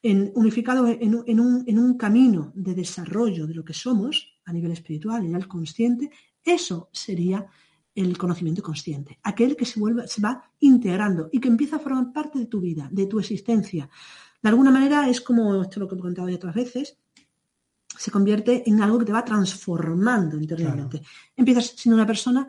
[0.04, 4.72] en, unificado en, un, en un camino de desarrollo de lo que somos a nivel
[4.72, 6.10] espiritual, a nivel consciente,
[6.44, 7.46] eso sería
[7.94, 12.14] el conocimiento consciente, aquel que se, vuelve, se va integrando y que empieza a formar
[12.14, 13.90] parte de tu vida, de tu existencia.
[14.42, 16.98] De alguna manera es como, esto lo que he contado ya otras veces,
[17.98, 21.02] se convierte en algo que te va transformando interiormente.
[21.36, 22.48] Empiezas siendo una persona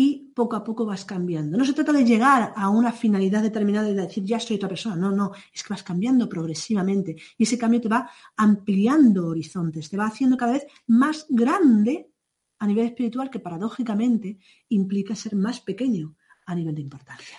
[0.00, 1.58] y poco a poco vas cambiando.
[1.58, 4.68] No se trata de llegar a una finalidad determinada y de decir ya soy otra
[4.68, 4.94] persona.
[4.94, 9.96] No, no, es que vas cambiando progresivamente y ese cambio te va ampliando horizontes, te
[9.96, 12.12] va haciendo cada vez más grande
[12.60, 14.38] a nivel espiritual que paradójicamente
[14.68, 16.14] implica ser más pequeño
[16.46, 17.36] a nivel de importancia.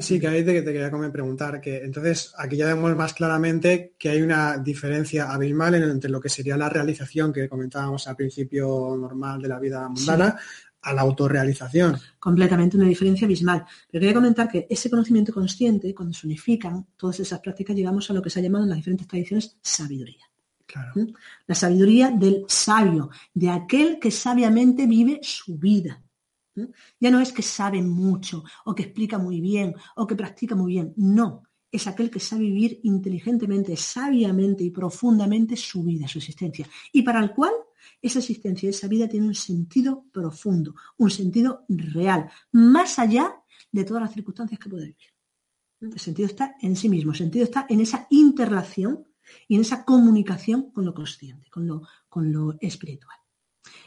[0.00, 4.10] sí, que ahí te, te quería preguntar, que entonces aquí ya vemos más claramente que
[4.10, 9.40] hay una diferencia abismal entre lo que sería la realización que comentábamos al principio normal
[9.40, 10.36] de la vida mundana
[10.82, 11.98] a la autorrealización.
[12.18, 13.64] Completamente una diferencia abismal.
[13.90, 18.14] Pero quería comentar que ese conocimiento consciente, cuando se unifican todas esas prácticas, llegamos a
[18.14, 20.24] lo que se ha llamado en las diferentes tradiciones sabiduría.
[20.94, 21.12] ¿Mm?
[21.46, 26.02] La sabiduría del sabio, de aquel que sabiamente vive su vida.
[26.54, 26.64] ¿Mm?
[27.00, 30.74] Ya no es que sabe mucho o que explica muy bien o que practica muy
[30.74, 30.92] bien.
[30.96, 36.66] No, es aquel que sabe vivir inteligentemente, sabiamente y profundamente su vida, su existencia.
[36.92, 37.52] Y para el cual
[38.00, 44.02] esa existencia, esa vida tiene un sentido profundo, un sentido real, más allá de todas
[44.02, 45.10] las circunstancias que puede vivir.
[45.80, 49.06] El sentido está en sí mismo, el sentido está en esa interrelación
[49.48, 53.19] y en esa comunicación con lo consciente, con lo, con lo espiritual.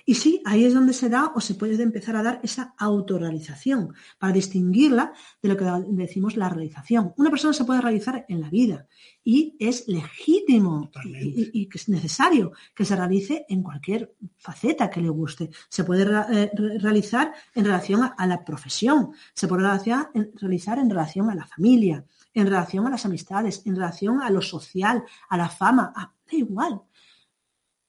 [0.06, 3.93] Y sí, ahí es donde se da o se puede empezar a dar esa autorrealización,
[4.18, 7.14] para distinguirla de lo que decimos la realización.
[7.18, 8.88] Una persona se puede realizar en la vida
[9.24, 15.10] y es legítimo y, que es necesario que se realice en cualquier faceta que le
[15.10, 15.49] guste.
[15.70, 21.36] Se puede eh, realizar en relación a, la profesión, se puede realizar en relación a
[21.36, 25.93] la familia, en relación a las amistades, en relación a lo social, a la fama,
[25.95, 26.82] da igual.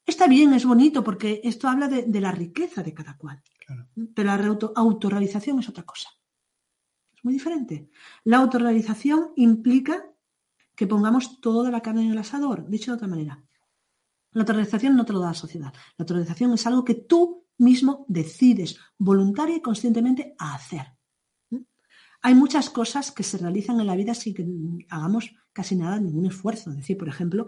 [0.06, 3.42] Está bien, es bonito, porque esto habla de, la riqueza de cada cual.
[4.14, 6.10] Pero la autorrealización es otra cosa.
[7.16, 7.90] Es muy diferente.
[8.24, 10.04] La autorrealización implica
[10.74, 13.42] que pongamos toda la carne en el asador, dicho de otra manera.
[14.32, 15.72] La autorrealización no te lo da la sociedad.
[15.96, 20.86] La autorrealización es algo que tú mismo decides voluntaria y conscientemente a hacer.
[22.20, 24.46] Hay muchas cosas que se realizan en la vida sin que
[24.88, 26.70] hagamos casi nada, ningún esfuerzo.
[26.70, 27.46] Es decir, por ejemplo,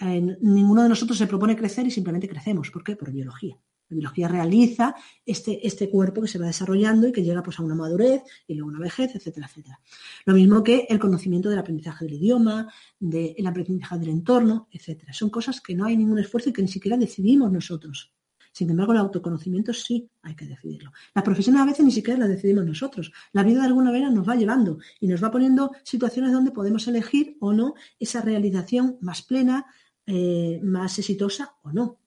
[0.00, 2.70] ninguno de nosotros se propone crecer y simplemente crecemos.
[2.70, 2.96] ¿Por qué?
[2.96, 3.56] Por biología.
[3.88, 4.94] La biología realiza
[5.26, 8.54] este, este cuerpo que se va desarrollando y que llega pues, a una madurez y
[8.54, 9.78] luego una vejez, etcétera, etcétera.
[10.24, 15.12] Lo mismo que el conocimiento del aprendizaje del idioma, del aprendizaje del entorno, etcétera.
[15.12, 18.14] Son cosas que no hay ningún esfuerzo y que ni siquiera decidimos nosotros.
[18.54, 20.92] Sin embargo, el autoconocimiento sí hay que decidirlo.
[21.12, 23.12] Las profesiones a veces ni siquiera las decidimos nosotros.
[23.32, 26.86] La vida de alguna manera nos va llevando y nos va poniendo situaciones donde podemos
[26.86, 29.66] elegir o no esa realización más plena,
[30.06, 31.98] eh, más exitosa o no.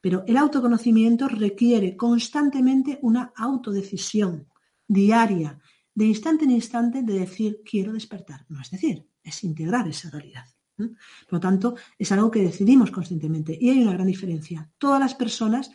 [0.00, 4.46] Pero el autoconocimiento requiere constantemente una autodecisión
[4.86, 5.60] diaria,
[5.94, 8.46] de instante en instante, de decir quiero despertar.
[8.48, 10.44] No es decir, es integrar esa realidad.
[10.76, 13.56] Por lo tanto, es algo que decidimos conscientemente.
[13.58, 14.70] Y hay una gran diferencia.
[14.78, 15.70] Todas las personas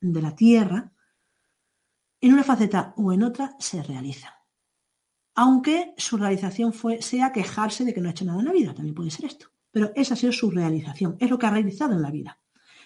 [0.00, 0.92] de la Tierra,
[2.20, 4.30] en una faceta o en otra, se realizan.
[5.34, 8.74] Aunque su realización fue, sea quejarse de que no ha hecho nada en la vida,
[8.74, 9.46] también puede ser esto.
[9.72, 12.38] Pero esa ha sido su realización, es lo que ha realizado en la vida.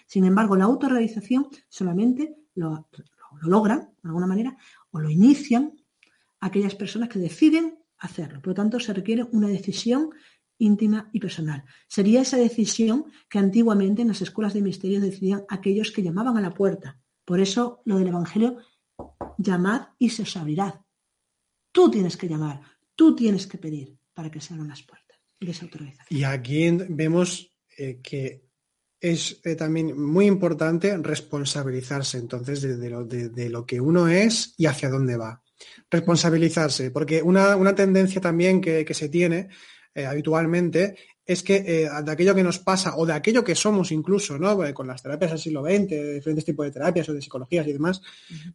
[0.07, 2.89] Sin embargo, la autorrealización solamente lo,
[3.41, 4.57] lo logran, de alguna manera,
[4.91, 5.73] o lo inician
[6.39, 8.41] aquellas personas que deciden hacerlo.
[8.41, 10.11] Por lo tanto, se requiere una decisión
[10.59, 11.63] íntima y personal.
[11.87, 16.41] Sería esa decisión que antiguamente en las escuelas de misterio decidían aquellos que llamaban a
[16.41, 16.99] la puerta.
[17.25, 18.57] Por eso lo del Evangelio,
[19.37, 20.83] llamad y se os abrirá.
[21.71, 22.61] Tú tienes que llamar,
[22.95, 25.06] tú tienes que pedir para que se abran las puertas
[26.09, 28.47] Y aquí vemos eh, que
[28.99, 34.65] es eh, también muy importante responsabilizarse entonces de, lo, de, lo, que uno es y
[34.65, 35.41] hacia dónde va.
[35.89, 39.49] Responsabilizarse, porque una, una tendencia también que, que se tiene
[39.93, 40.95] eh, habitualmente
[41.27, 44.57] es que eh, de aquello que nos pasa o de aquello que somos incluso, ¿no?
[44.73, 48.01] con las terapias del siglo XX, diferentes tipos de terapias o de psicologías y demás,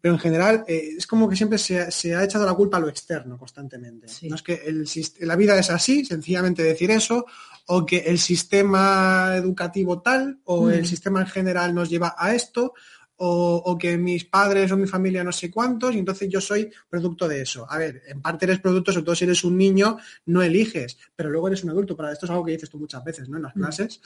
[0.00, 2.88] pero en general eh, es como que siempre se, ha echado la culpa a lo
[2.88, 4.06] externo constantemente.
[4.22, 4.88] No es que el,
[5.20, 7.26] la vida es así, sencillamente decir eso,
[7.66, 12.72] o que el sistema educativo tal, o el sistema en general nos lleva a esto,
[13.16, 17.28] o, que mis padres o mi familia no sé cuántos, y entonces yo soy producto
[17.28, 17.66] de eso.
[17.70, 19.96] A ver, en parte eres producto, sobre todo si eres un niño,
[20.26, 21.96] no eliges, pero luego eres un adulto.
[21.96, 23.36] Para esto es algo que dices tú muchas veces, ¿no?
[23.36, 24.00] En las mm, clases.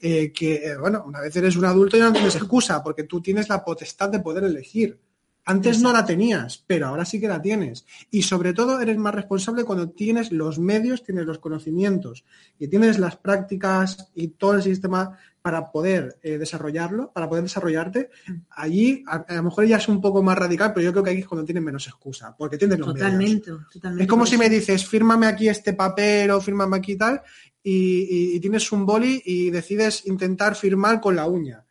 [0.00, 3.20] Eh, que, eh, bueno, una vez eres un adulto y no tienes excusa, porque tú
[3.20, 4.98] tienes la potestad de poder elegir.
[5.46, 7.84] Antes no la tenías, pero ahora sí que la tienes.
[8.10, 12.24] Y sobre todo eres más responsable cuando tienes los medios, tienes los conocimientos
[12.58, 18.08] y tienes las prácticas y todo el sistema para poder eh, desarrollarlo, para poder desarrollarte.
[18.48, 21.20] Allí a, lo mejor ya es un poco más radical, pero yo creo que aquí
[21.20, 23.70] es cuando tienes menos excusa, porque tienes los totalmente, medios.
[23.70, 24.04] Totalmente.
[24.04, 27.20] Es como si me dices, fírmame aquí este papel o fírmame aquí tal,
[27.62, 31.64] y, y tienes un boli y decides intentar firmar con la uña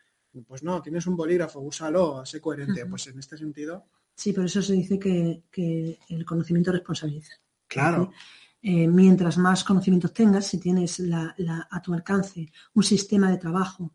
[0.47, 2.85] pues no, tienes un bolígrafo, úsalo, sé coherente.
[2.85, 3.85] Pues en este sentido.
[4.15, 7.33] Sí, por eso se dice que, el conocimiento responsabiliza.
[7.67, 8.11] Claro.
[8.65, 11.01] Eh, mientras más conocimientos tengas, si tienes
[11.69, 13.93] a tu alcance un sistema de trabajo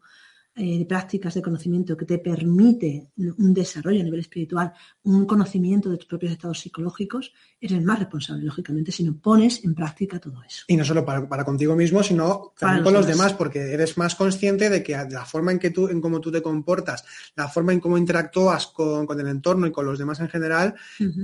[0.60, 4.72] eh, de prácticas de conocimiento que te permite un desarrollo a nivel espiritual,
[5.04, 9.72] un conocimiento de tus propios estados psicológicos, eres más responsable, lógicamente, si no pones en
[9.72, 10.64] práctica todo eso.
[10.66, 13.34] Y no solo para, contigo mismo, sino también con los demás.
[13.34, 16.42] porque eres más consciente de que la forma en que tú, en cómo tú te
[16.42, 17.04] comportas,
[17.36, 20.74] la forma en cómo interactúas con, el entorno y con los demás en general,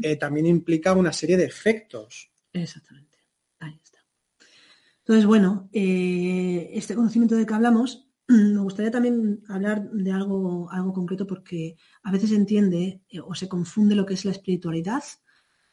[0.00, 2.30] eh, también implica una serie de efectos.
[2.52, 3.13] Exactamente.
[5.04, 10.94] Entonces, bueno, eh, este conocimiento de que hablamos me gustaría también hablar de algo, algo
[10.94, 15.02] concreto porque a veces se entiende eh, o se confunde lo que es la espiritualidad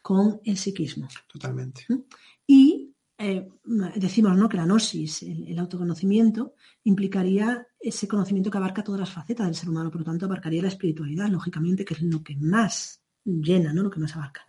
[0.02, 1.08] con el psiquismo.
[1.32, 1.86] Totalmente.
[1.88, 2.00] ¿Mm?
[2.46, 3.48] Y eh,
[3.96, 4.50] decimos ¿no?
[4.50, 6.54] que la gnosis, el, autoconocimiento,
[6.84, 10.60] implicaría ese conocimiento que abarca todas las facetas del ser humano, por lo tanto abarcaría
[10.60, 13.82] la espiritualidad, lógicamente, que es lo que más llena, ¿no?
[13.82, 14.46] lo que más abarca.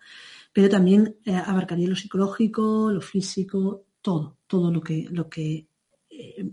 [0.52, 5.68] Pero también abarcaría lo psicológico, lo físico, todo, todo lo que, lo que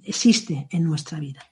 [0.04, 1.42] existe en nuestra vida.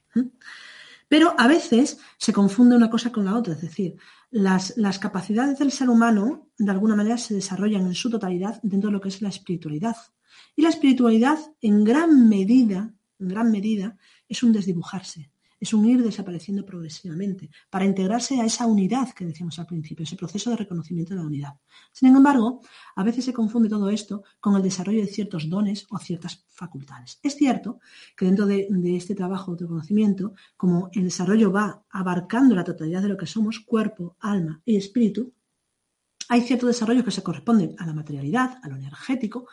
[1.07, 3.97] Pero a veces se confunde una cosa con la otra, es decir,
[4.31, 8.89] las, las, capacidades del ser humano de alguna manera se desarrollan en su totalidad dentro
[8.89, 9.95] de lo que es la espiritualidad.
[10.55, 13.95] Y la espiritualidad en gran medida, en gran medida,
[14.27, 15.29] es un desdibujarse,
[15.59, 20.15] es un ir desapareciendo progresivamente para integrarse a esa unidad que decíamos al principio, ese
[20.15, 21.53] proceso de reconocimiento de la unidad.
[21.91, 22.61] Sin embargo,
[22.95, 27.19] a veces se confunde todo esto con el desarrollo de ciertos dones o ciertas facultades.
[27.23, 27.79] Es cierto
[28.15, 33.09] que dentro de, este trabajo de conocimiento, como el desarrollo va abarcando la totalidad de
[33.09, 35.33] lo que somos, cuerpo, alma y espíritu,
[36.27, 39.47] hay ciertos desarrollos que se corresponden a la materialidad, a lo energético,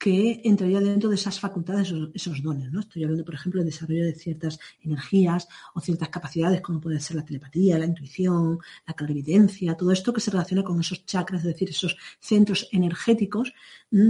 [0.00, 2.72] que entraría dentro de esas facultades, esos, dones.
[2.72, 2.80] ¿no?
[2.80, 7.16] Estoy hablando, por ejemplo, del desarrollo de ciertas energías o ciertas capacidades, como puede ser
[7.16, 11.48] la telepatía, la intuición, la clarividencia, todo esto que se relaciona con esos chakras, es
[11.48, 13.52] decir, esos centros energéticos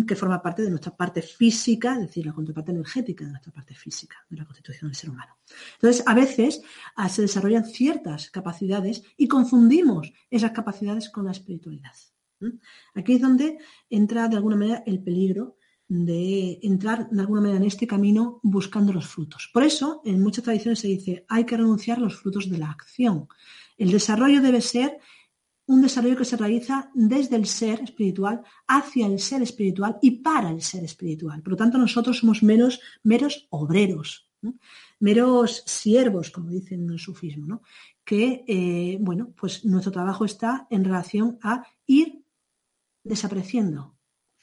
[0.06, 3.74] que forman parte de nuestra parte física, es decir, la contraparte energética de nuestra parte
[3.74, 5.38] física, de la constitución del ser humano.
[5.74, 6.62] Entonces, a veces
[6.94, 11.94] ah, se desarrollan ciertas capacidades y confundimos esas capacidades con la espiritualidad.
[12.94, 13.58] Aquí es donde
[13.90, 15.56] entra de alguna manera el peligro
[15.90, 19.50] de entrar de alguna manera en este camino buscando los frutos.
[19.52, 22.70] Por eso, en muchas tradiciones se dice, hay que renunciar a los frutos de la
[22.70, 23.26] acción.
[23.76, 25.00] El desarrollo debe ser
[25.66, 30.50] un desarrollo que se realiza desde el ser espiritual hacia el ser espiritual y para
[30.50, 31.42] el ser espiritual.
[31.42, 34.30] Por lo tanto, nosotros somos menos, meros obreros,
[35.00, 37.62] meros siervos, como dicen en el sufismo, ¿no?
[38.04, 42.22] que, eh, bueno, pues nuestro trabajo está en relación a ir
[43.02, 43.96] desapareciendo,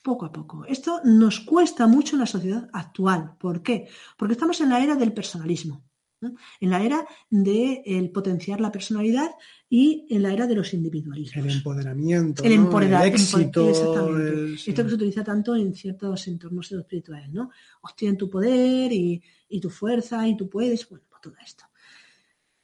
[0.08, 0.64] poco a poco.
[0.64, 3.36] Esto nos cuesta mucho en la sociedad actual.
[3.38, 3.90] ¿Por qué?
[4.18, 5.84] Porque estamos en la era del personalismo,
[6.22, 9.32] en la era del potenciar la personalidad
[9.70, 11.46] y en la era de los individualismos.
[11.46, 13.70] El empoderamiento, el, empoderamiento, éxito.
[13.70, 17.50] Esto que se utiliza tanto en ciertos entornos espirituales, ¿no?
[17.82, 19.22] Obtien tu poder y,
[19.62, 21.66] tu fuerza y tú puedes, bueno, pues todo esto.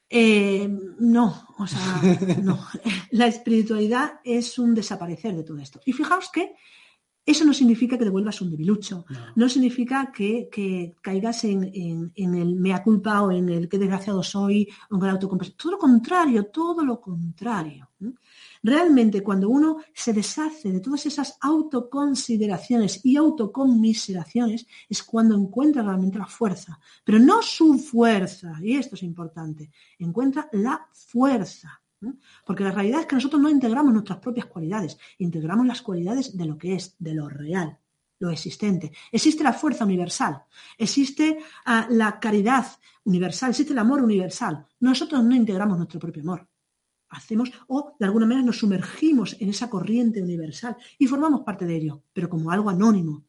[0.10, 0.70] Eh,
[1.00, 2.02] no, o sea,
[2.42, 2.66] no.
[3.12, 5.82] La espiritualidad es un desaparecer de todo esto.
[5.86, 6.56] Y fijaos que
[7.26, 9.06] eso no significa que devuelvas un debilucho,
[9.36, 14.98] no, significa que, caigas en, el mea culpa o en el qué desgraciado soy o
[14.98, 15.56] en el autocompasión.
[15.58, 17.90] Todo lo contrario, todo lo contrario.
[18.62, 26.20] Realmente cuando uno se deshace de todas esas autoconsideraciones y autoconmiseraciones es cuando encuentra realmente
[26.20, 31.83] la fuerza, pero no su fuerza, y esto es importante, encuentra la fuerza
[32.46, 36.46] porque la realidad es que nosotros no integramos nuestras propias cualidades, integramos las cualidades de
[36.46, 37.78] lo que es, de lo real,
[38.20, 38.92] lo existente.
[39.12, 40.44] Existe la fuerza universal,
[40.78, 42.66] existe ah, la caridad
[43.06, 44.66] universal, existe el amor universal.
[44.80, 46.48] Nosotros no integramos nuestro propio amor.
[47.10, 51.76] Hacemos o de alguna manera nos sumergimos en esa corriente universal y formamos parte de
[51.76, 53.24] ello, pero como algo anónimo,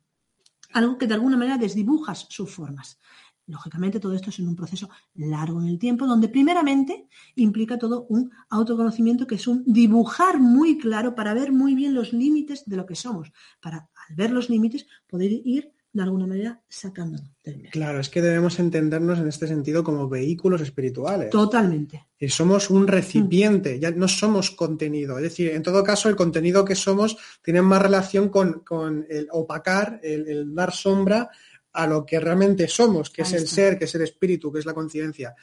[0.72, 2.98] algo que de alguna manera desdibujas sus formas.
[3.46, 8.06] Lógicamente todo esto es en un proceso largo en el tiempo, donde primeramente implica todo
[8.08, 12.76] un autoconocimiento que es un dibujar muy claro para ver muy bien los límites de
[12.76, 17.58] lo que somos, para al ver los límites poder ir de alguna manera sacándonos del
[17.58, 17.70] medio.
[17.70, 21.30] Claro, es que debemos entendernos en este sentido como vehículos espirituales.
[21.30, 22.08] Totalmente.
[22.18, 25.16] Y somos un recipiente, ya no somos contenido.
[25.18, 29.28] Es decir, en todo caso, el contenido que somos tiene más relación con, con el
[29.30, 31.30] opacar, el, el, dar sombra
[31.74, 33.54] a lo que realmente somos, que Ahí es el está.
[33.54, 35.34] ser, que es el espíritu, que es la conciencia.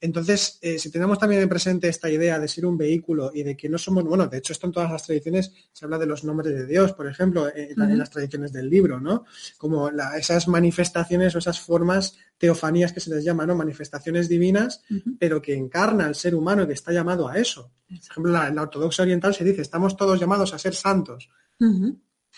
[0.00, 3.56] Entonces, eh, si tenemos también en presente esta idea de ser un vehículo y de
[3.56, 6.24] que no somos, bueno, de hecho esto en todas las tradiciones se habla de los
[6.24, 9.24] nombres de Dios, por ejemplo, eh, en las tradiciones del libro, ¿no?
[9.56, 13.54] Como la- esas manifestaciones o esas formas, teofanías que se les llama, ¿no?
[13.54, 14.82] Manifestaciones divinas,
[15.18, 17.72] pero que encarna al ser humano que está llamado a eso.
[17.88, 21.30] Por ejemplo, la- en la ortodoxia oriental se dice, estamos todos llamados a ser santos.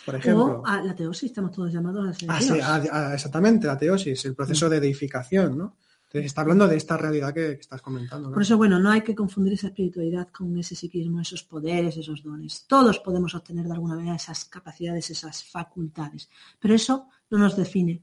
[0.05, 0.62] Por ejemplo.
[0.62, 4.24] O a la teosis, estamos todos llamados a ser Ah, sí, ah, exactamente, la teosis,
[4.24, 5.76] el proceso de deificación, ¿no?
[6.05, 8.28] Entonces está hablando de esta realidad que, que estás comentando.
[8.28, 8.34] ¿no?
[8.34, 12.22] Por eso, bueno, no hay que confundir esa espiritualidad con ese psiquismo, esos poderes, esos
[12.22, 12.64] dones.
[12.68, 16.30] Todos podemos obtener de alguna manera esas capacidades, esas facultades.
[16.61, 18.01] Pero eso no nos define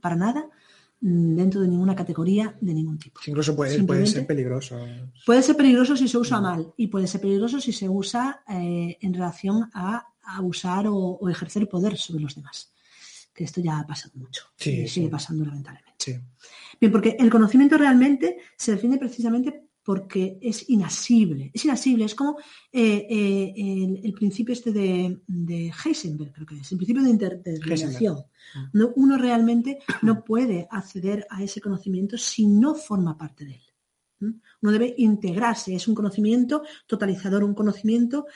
[0.00, 0.44] para nada
[1.00, 3.20] mm, dentro de ninguna categoría de ningún tipo.
[3.24, 4.76] Incluso puede, puede ser peligroso.
[5.24, 6.42] Puede ser peligroso si se usa Mm.
[6.42, 11.28] mal y puede ser peligroso si se usa eh, en relación a abusar o, o
[11.28, 12.72] ejercer poder sobre los demás.
[13.34, 15.10] Que esto ya ha pasado mucho Sí, y sigue sí.
[15.10, 15.94] pasando lamentablemente.
[15.98, 16.18] Sí.
[16.80, 21.50] Bien, porque el conocimiento realmente se define precisamente porque es inasible.
[21.54, 22.38] Es inasible, es como
[22.70, 27.10] eh, eh, el, el principio este de, de Heisenberg, creo que es, el principio de
[27.10, 28.18] interdeterminación.
[28.72, 33.62] No, uno realmente no puede acceder a ese conocimiento si no forma parte de él.
[34.60, 38.26] Uno debe integrarse, es un conocimiento totalizador, un conocimiento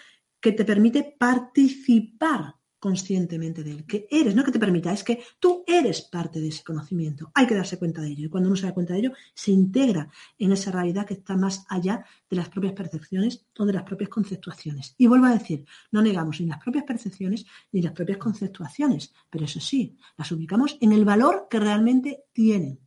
[0.44, 5.22] que te permite participar conscientemente de él, que eres, no que te permita, es que
[5.40, 7.30] tú eres parte de ese conocimiento.
[7.32, 8.26] Hay que darse cuenta de ello.
[8.26, 11.34] Y cuando uno se da cuenta de ello, se integra en esa realidad que está
[11.34, 14.94] más allá de las propias percepciones o de las propias conceptuaciones.
[14.98, 19.46] Y vuelvo a decir, no negamos ni las propias percepciones ni las propias conceptuaciones, pero
[19.46, 22.80] eso sí, las ubicamos en el valor que realmente tienen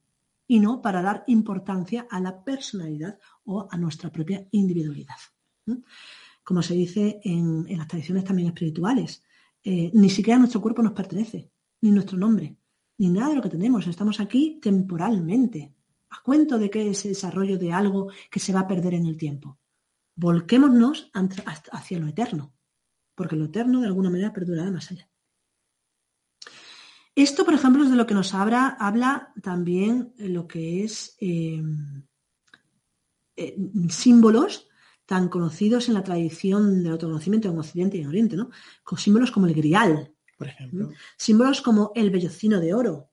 [0.45, 5.17] y no para dar importancia a la personalidad o a nuestra propia individualidad.
[6.47, 9.21] Como se dice en, las tradiciones también espirituales,
[9.65, 12.55] eh, ni siquiera nuestro cuerpo nos pertenece, ni nuestro nombre,
[12.99, 13.85] ni nada de lo que tenemos.
[13.85, 15.75] Estamos aquí temporalmente.
[16.09, 19.07] ¿A cuento de que es el desarrollo de algo que se va a perder en
[19.07, 19.59] el tiempo?
[20.15, 21.11] Volquémonos
[21.73, 22.53] hacia lo eterno,
[23.13, 25.09] porque lo eterno de alguna manera perdurará más allá.
[27.13, 31.61] Esto, por ejemplo, es de lo que nos habla, habla también lo que es eh,
[33.35, 33.57] eh,
[33.89, 34.66] símbolos
[35.07, 38.51] tan conocidos en la tradición del autoconocimiento en Occidente y en Oriente, ¿no?
[38.83, 40.91] Con símbolos como el grial, Por ejemplo.
[41.17, 43.09] símbolos como el vellocino de oro,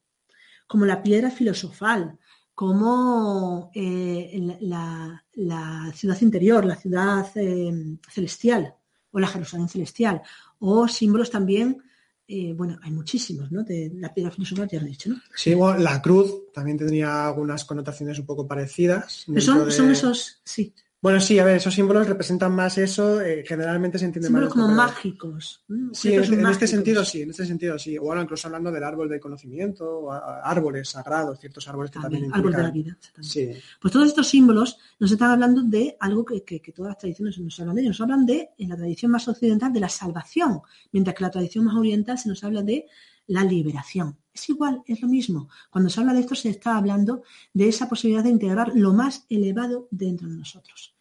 [0.67, 2.19] como la piedra filosofal,
[2.55, 8.75] como eh, la, ciudad interior, la ciudad eh, celestial
[9.13, 10.21] o la Jerusalén celestial,
[10.59, 11.81] o símbolos también,
[12.27, 13.63] eh, bueno, hay muchísimos, ¿no?
[13.63, 15.17] De la piedra filosofal ya lo he dicho, ¿no?
[15.37, 19.25] Sí, bueno, la cruz también tendría algunas connotaciones un poco parecidas.
[19.27, 20.75] Pero dentro son, de- son esos, sí,
[21.05, 24.65] Bueno, sí, a ver, esos símbolos representan más eso, eh, generalmente se entiende símbolos más.
[24.65, 25.63] como mágicos.
[25.69, 25.93] ¿no?
[25.93, 27.99] Sí, en, este- este sentido sí, en este sentido sí.
[27.99, 31.91] O ahora incluso hablando del árbol del conocimiento, o a- a- árboles sagrados, ciertos árboles
[31.91, 32.99] que también, También, árbol de la vida.
[33.21, 33.51] Sí,
[33.83, 37.39] Pues todos estos símbolos nos están hablando de algo que, que- que todas las tradiciones
[37.39, 37.91] nos hablan de ello.
[37.91, 41.67] Nos hablan de, en la tradición más occidental, de la salvación, mientras que la tradición
[41.67, 42.87] más oriental se nos habla de
[43.27, 44.17] la liberación.
[44.33, 45.49] Es igual, es lo mismo.
[45.71, 49.27] Cuando se habla de esto se está hablando de esa posibilidad de integrar lo más
[49.29, 50.94] elevado dentro de nosotros.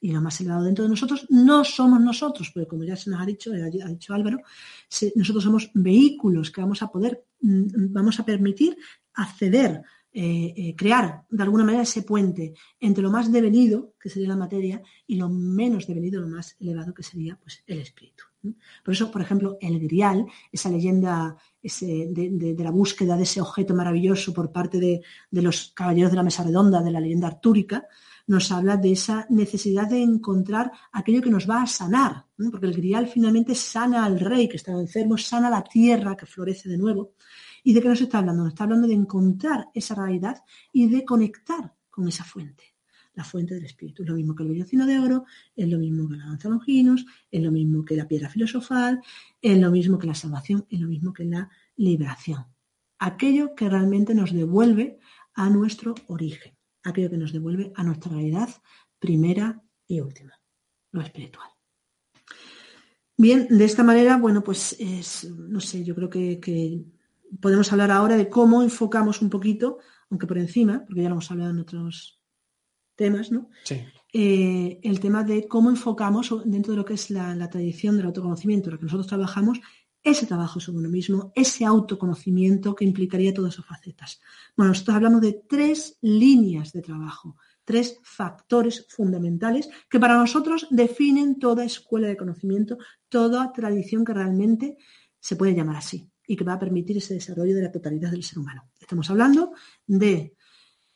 [0.00, 3.20] Y lo más elevado dentro de nosotros no somos nosotros, porque como ya se nos
[3.20, 4.38] ha dicho, ha dicho Álvaro,
[5.16, 8.76] nosotros somos vehículos que vamos a poder, mm, vamos a permitir
[9.14, 14.28] acceder eh, eh, crear de alguna manera ese puente entre lo más devenido, que sería
[14.28, 18.24] la materia, y lo menos devenido, lo más elevado, que sería pues, el espíritu.
[18.84, 24.32] Por eso, por ejemplo, el grial, esa leyenda de, la búsqueda de ese objeto maravilloso
[24.32, 27.86] por parte de los caballeros de la mesa redonda, de la leyenda artúrica,
[28.28, 32.74] nos habla de esa necesidad de encontrar aquello que nos va a sanar, porque el
[32.74, 37.14] grial finalmente sana al rey que estaba enfermo, sana la tierra que florece de nuevo.
[37.64, 38.44] ¿Y de qué nos está hablando?
[38.44, 42.76] Nos está hablando de encontrar esa realidad y de conectar con esa fuente,
[43.14, 44.02] la fuente del espíritu.
[44.02, 45.24] Es lo mismo que el vellocino de oro,
[45.56, 49.00] es lo mismo que la danza longinos, es lo mismo que la piedra filosofal,
[49.40, 52.44] es lo mismo que la salvación, es lo mismo que la liberación.
[52.98, 54.98] Aquello que realmente nos devuelve
[55.32, 58.48] a nuestro origen, aquello que nos devuelve a nuestra realidad
[58.98, 60.32] primera y última,
[60.92, 61.48] lo espiritual.
[63.16, 66.84] Bien, de esta manera, bueno, pues es, no sé, yo creo que, que
[67.40, 69.78] podemos hablar ahora de cómo enfocamos un poquito,
[70.10, 72.20] aunque por encima, porque ya lo hemos hablado en otros
[72.94, 73.50] temas, ¿no?
[73.64, 73.84] sí.
[74.10, 78.06] Eh, el tema de cómo enfocamos dentro de lo que es la, la tradición del
[78.06, 79.60] autoconocimiento, lo que nosotros trabajamos,
[80.02, 84.20] ese trabajo sobre uno mismo, ese autoconocimiento que implicaría todas sus facetas.
[84.56, 91.38] Bueno, nosotros hablamos de tres líneas de trabajo, tres factores fundamentales que para nosotros definen
[91.38, 92.78] toda escuela de conocimiento,
[93.08, 94.78] toda tradición que realmente
[95.20, 98.22] se puede llamar así y que va a permitir ese desarrollo de la totalidad del
[98.22, 98.70] ser humano.
[98.80, 99.52] Estamos hablando
[99.86, 100.34] de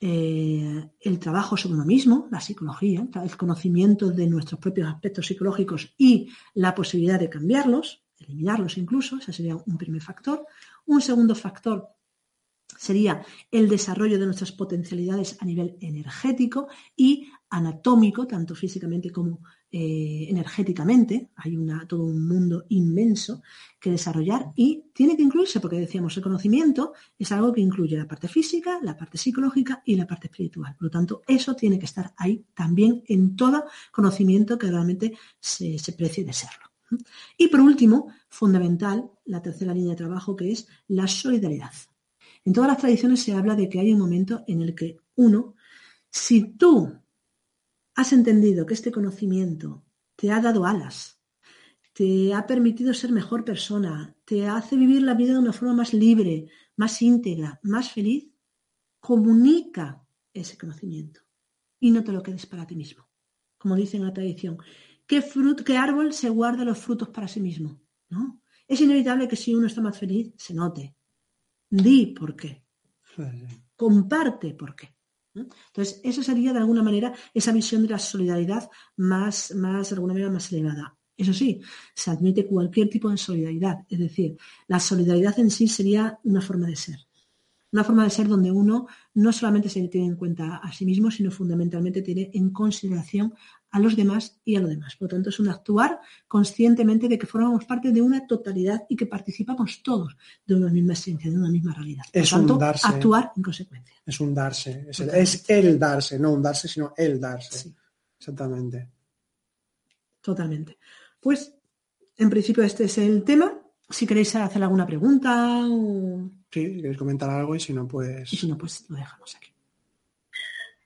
[0.05, 5.95] eh, el trabajo sobre uno mismo, la psicología, el conocimiento de nuestros propios aspectos psicológicos
[5.97, 10.47] y la posibilidad de cambiarlos, eliminarlos incluso, ese sería un primer factor.
[10.87, 11.89] Un segundo factor
[12.79, 20.27] sería el desarrollo de nuestras potencialidades a nivel energético y anatómico, tanto físicamente como eh,
[20.29, 21.31] energéticamente.
[21.37, 23.43] Hay una, todo un mundo inmenso
[23.79, 28.09] que desarrollar y tiene que incluirse, porque decíamos, el conocimiento es algo que incluye la
[28.09, 30.75] parte física, la parte psicológica y la parte espiritual.
[30.75, 35.79] Por lo tanto, eso tiene que estar ahí también en todo conocimiento que realmente se,
[35.79, 36.72] se precie de serlo.
[37.37, 41.73] Y por último, fundamental, la tercera línea de trabajo, que es la solidaridad.
[42.45, 45.55] En todas las tradiciones se habla de que hay un momento en el que uno,
[46.11, 46.93] si tú
[47.95, 49.85] has entendido que este conocimiento
[50.17, 51.21] te ha dado alas,
[51.93, 55.93] te ha permitido ser mejor persona, te hace vivir la vida de una forma más
[55.93, 58.29] libre, más íntegra, más feliz,
[58.99, 61.21] comunica ese conocimiento
[61.79, 63.09] y no te lo quedes para ti mismo.
[63.59, 64.59] Como dice en la tradición,
[65.21, 65.23] ¿qué,
[65.67, 67.79] qué árbol se guarda los frutos para sí mismo?
[68.09, 68.41] ¿No?
[68.67, 70.97] Es inevitable que si uno está más feliz, se note,
[71.69, 72.65] Di por qué.
[73.77, 74.95] Comparte por qué.
[75.35, 80.13] Entonces, eso sería de alguna manera esa visión de la solidaridad más, más, de alguna
[80.13, 80.97] manera, más elevada.
[81.17, 81.61] Eso sí,
[81.95, 83.87] se admite cualquier tipo de solidaridad.
[83.89, 84.37] Es decir,
[84.67, 86.99] la solidaridad en sí sería una forma de ser.
[87.71, 91.11] Una forma de ser donde uno no solamente se tiene en cuenta a sí mismo,
[91.11, 93.33] sino fundamentalmente tiene en consideración
[93.73, 94.97] a los demás y a lo demás.
[94.97, 95.99] Por lo tanto, es un actuar
[96.29, 100.15] conscientemente de que formamos parte de una totalidad y que participamos todos
[100.47, 102.05] de una misma esencia, de una misma realidad.
[102.13, 102.87] es un darse.
[102.87, 103.97] Actuar en consecuencia.
[104.05, 104.87] Es un darse.
[104.91, 107.73] Es el, darse, no un darse, sino el darse.
[108.19, 108.89] Exactamente.
[110.21, 110.79] Totalmente.
[111.19, 111.55] Pues,
[112.19, 113.59] en principio, este es el tema.
[113.89, 116.31] Si queréis hacer alguna pregunta o...
[116.51, 118.31] Sí, queréis comentar algo y si no, pues...
[118.33, 119.49] Y si no, pues lo dejamos aquí.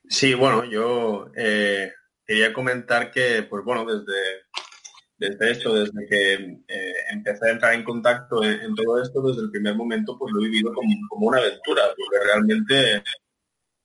[0.09, 1.91] Sí, bueno, yo eh,
[2.27, 4.47] quería comentar que, pues bueno, desde,
[5.19, 6.35] desde desde que
[6.69, 10.41] eh, empecé a entrar en contacto en, todo esto, desde el primer momento, pues lo
[10.41, 13.03] he vivido como, una aventura, porque realmente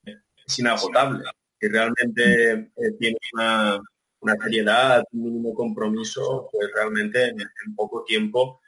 [0.04, 1.24] es inagotable,
[1.60, 3.80] que realmente eh, tiene una,
[4.20, 8.60] una, seriedad, un mínimo compromiso, pues realmente en, poco tiempo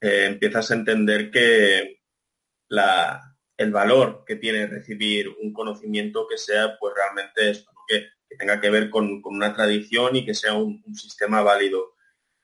[0.00, 2.00] eh, empiezas a entender que
[2.68, 8.36] la, el valor que tiene recibir un conocimiento que sea pues realmente esto, que que
[8.36, 11.94] tenga que ver con, una tradición y que sea un, sistema válido.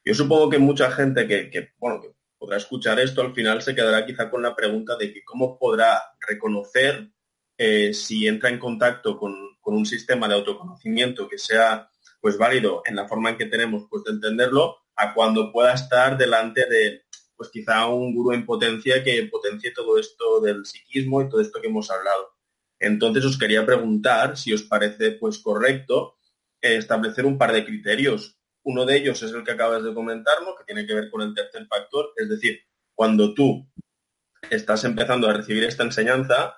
[0.05, 2.03] Yo supongo que mucha gente que, bueno,
[2.39, 6.03] podrá escuchar esto al final se quedará quizá con la pregunta de que cómo podrá
[6.27, 7.11] reconocer
[7.57, 9.35] eh, si entra en contacto con,
[9.67, 11.89] un sistema de autoconocimiento que sea
[12.21, 16.19] pues válido en la forma en que tenemos pues de entenderlo a cuando pueda estar
[16.19, 17.05] delante de
[17.35, 21.63] pues quizá un gurú en potencia que potencie todo esto del psiquismo y todo esto
[21.63, 22.34] que hemos hablado.
[22.79, 26.19] Entonces os quería preguntar si os parece pues correcto
[26.61, 28.39] eh, establecer un par de criterios.
[28.63, 31.35] Uno de ellos es el que acabas de comentarnos, que tiene que ver con el
[31.35, 32.61] tercer factor, es decir,
[32.95, 33.69] cuando tú
[34.51, 36.57] estás empezando a recibir esta enseñanza,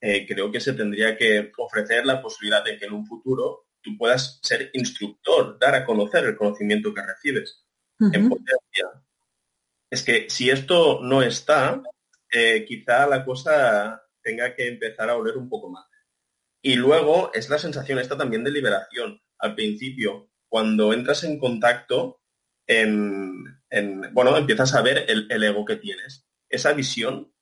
[0.00, 3.96] eh, creo que se tendría que ofrecer la posibilidad de que en un futuro tú
[3.98, 7.64] puedas ser instructor, dar a conocer el conocimiento que recibes
[8.00, 8.86] en potencia.
[9.90, 11.82] Es que si esto no está,
[12.30, 15.86] eh, quizá la cosa tenga que empezar a oler un poco más.
[16.62, 19.20] Y luego es la sensación esta también de liberación.
[19.38, 22.22] Al principio, cuando entras en contacto,
[22.66, 23.58] en,
[24.12, 26.26] bueno, empiezas a ver el, ego que tienes.
[26.48, 27.34] Esa visión,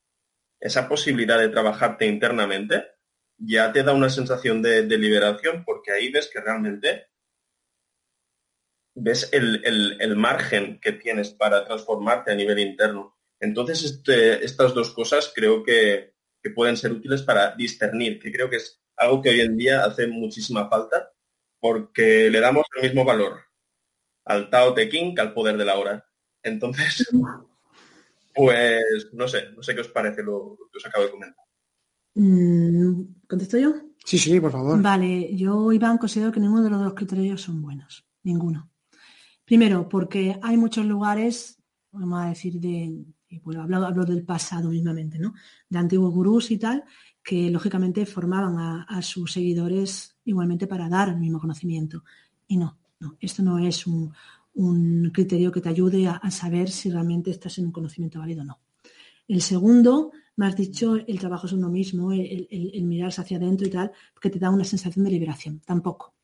[0.58, 2.86] esa posibilidad de trabajarte internamente,
[3.36, 7.08] ya te da una sensación de, liberación porque ahí ves que realmente
[8.94, 13.18] ves el, margen que tienes para transformarte a nivel interno.
[13.38, 18.48] Entonces, este, estas dos cosas creo que, que pueden ser útiles para discernir, que creo
[18.48, 21.12] que es algo que hoy en día hace muchísima falta
[21.58, 23.40] porque le damos el mismo valor
[24.24, 26.04] al Tao Te Ching que al poder de la hora.
[26.42, 27.08] Entonces,
[28.34, 31.44] pues no sé, no sé qué os parece lo, que os acabo de comentar.
[32.14, 33.74] Mm, ¿Contesto yo?
[34.04, 34.80] Sí, sí, por favor.
[34.80, 38.06] Vale, yo, Iván, considero que ninguno de los dos criterios son buenos.
[38.22, 38.70] Ninguno.
[39.44, 43.04] Primero, porque hay muchos lugares, vamos a decir, de,
[43.38, 45.34] bueno, hablo, del pasado mismamente, ¿no?
[45.68, 46.84] De antiguos gurús y tal,
[47.22, 52.02] que lógicamente formaban a, sus seguidores igualmente para dar el mismo conocimiento.
[52.48, 54.12] Y no, no, esto no es un,
[54.54, 58.44] un criterio que te ayude a, saber si realmente estás en un conocimiento válido o
[58.44, 58.60] no.
[59.28, 62.48] El segundo, me has dicho, el trabajo es uno mismo, el,
[62.82, 65.60] mirarse hacia adentro y tal, que te da una sensación de liberación.
[65.64, 66.14] Tampoco.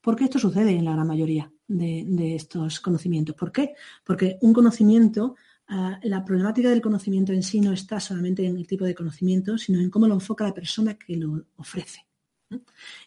[0.00, 3.34] Porque esto sucede en la gran mayoría de, estos conocimientos.
[3.34, 3.74] ¿Por qué?
[4.04, 5.36] Porque un conocimiento,
[5.68, 9.58] ah, la problemática del conocimiento en sí no está solamente en el tipo de conocimiento,
[9.58, 12.06] sino en cómo lo enfoca la persona que lo ofrece.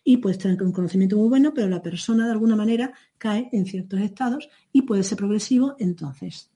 [0.03, 3.65] Y puedes tener un conocimiento muy bueno, pero la persona de alguna manera cae en
[3.65, 6.52] ciertos estados y puede ser progresivo, entonces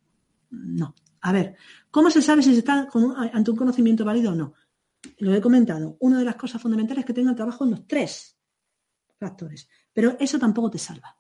[0.50, 0.94] no.
[1.22, 1.56] A ver,
[1.90, 2.90] ¿cómo se sabe si se está
[3.32, 4.54] ante un conocimiento válido o no?
[5.20, 5.96] Lo he comentado.
[6.00, 8.38] Una de las cosas fundamentales es que tenga trabajo en los tres
[9.18, 9.70] factores.
[9.94, 11.18] Pero eso tampoco te salva.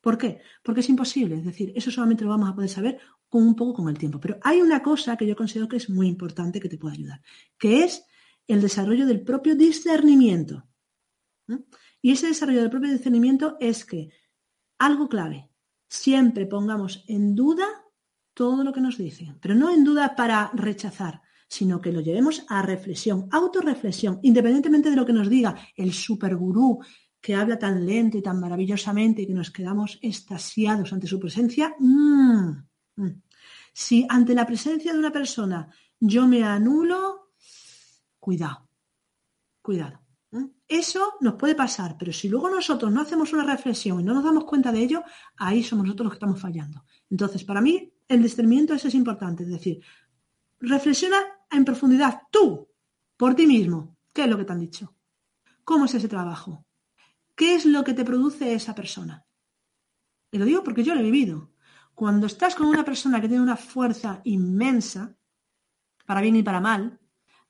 [0.00, 0.40] ¿Por qué?
[0.62, 1.36] Porque es imposible.
[1.36, 2.98] Es decir, eso solamente lo vamos a poder saber
[3.32, 4.20] con un poco con el tiempo.
[4.20, 7.22] Pero hay una cosa que yo considero que es muy importante que te puede ayudar,
[7.58, 8.04] que es
[8.46, 10.68] el desarrollo del propio discernimiento.
[12.02, 14.10] Y ese desarrollo del propio discernimiento es que
[14.78, 15.48] algo clave,
[15.88, 17.64] siempre pongamos en duda
[18.34, 22.44] todo lo que nos dicen, pero no en duda para rechazar, sino que lo llevemos
[22.48, 26.80] a reflexión, autorreflexión, independientemente de lo que nos diga el supergurú
[27.18, 31.74] que habla tan lento y tan maravillosamente y que nos quedamos estasiados ante su presencia.
[31.78, 32.71] Mm.
[33.72, 37.30] Si ante la presencia de una persona yo me anulo,
[38.18, 38.68] cuidado,
[39.60, 40.00] cuidado.
[40.66, 44.24] Eso nos puede pasar, pero si luego nosotros no hacemos una reflexión y no nos
[44.24, 45.04] damos cuenta de ello,
[45.36, 46.84] ahí somos nosotros los que estamos fallando.
[47.10, 49.82] Entonces, para mí, el discernimiento eso es importante, es decir,
[50.60, 51.18] reflexiona
[51.50, 52.68] en profundidad tú,
[53.18, 53.98] por ti mismo.
[54.12, 54.94] ¿Qué es lo que te han dicho?
[55.64, 56.64] ¿Cómo es ese trabajo?
[57.34, 59.26] ¿Qué es lo que te produce esa persona?
[60.30, 61.51] Y lo digo porque yo lo he vivido.
[61.94, 65.16] Cuando estás con una persona que tiene una fuerza inmensa,
[66.06, 66.98] para bien y para mal,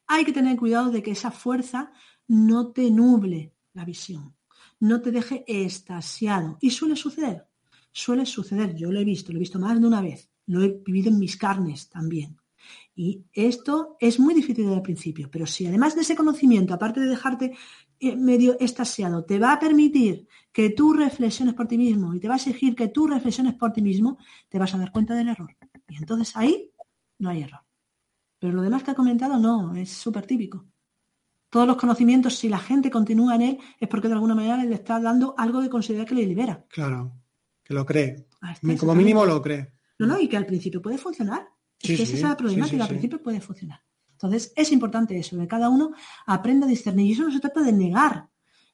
[0.06, 1.92] hay que tener cuidado de que esa fuerza
[2.28, 4.36] no te nuble la visión,
[4.80, 6.58] no te deje estasiado.
[6.60, 7.46] Y suele suceder,
[7.92, 10.82] suele suceder, yo lo he visto, lo he visto más de una vez, lo he
[10.84, 12.36] vivido en mis carnes también.
[12.94, 17.00] Y esto es muy difícil desde el principio, pero si además de ese conocimiento, aparte
[17.00, 17.56] de dejarte
[17.98, 22.28] eh, medio estasiado, te va a permitir que tú reflexiones por ti mismo y te
[22.28, 25.28] va a exigir que tú reflexiones por ti mismo, te vas a dar cuenta del
[25.28, 25.56] error.
[25.88, 26.70] Y entonces ahí
[27.18, 27.62] no hay error.
[28.38, 30.66] Pero lo demás que ha comentado no, es súper típico
[31.52, 34.74] todos los conocimientos, si la gente continúa en él, es porque de alguna manera le
[34.74, 36.64] está dando algo de considerar que le libera.
[36.70, 37.12] Claro,
[37.62, 38.26] que lo cree.
[38.80, 39.74] Como mínimo lo cree.
[39.98, 41.51] No, no, y que al principio puede funcionar.
[41.82, 43.80] Es que es el problema, que al principio puede funcionar.
[44.12, 45.92] Entonces, es importante eso, que cada uno
[46.26, 47.06] aprenda a discernir.
[47.06, 48.28] Y eso no se trata de negar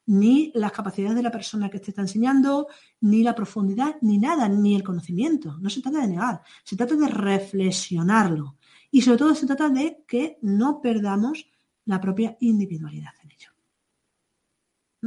[0.05, 2.67] ni las capacidades de la persona que te está enseñando,
[3.01, 5.57] ni la profundidad, ni nada, ni el conocimiento.
[5.59, 8.57] No se trata de negar, se trata de reflexionarlo.
[8.91, 11.47] Y sobre todo se trata de que no perdamos
[11.85, 13.51] la propia individualidad en ello.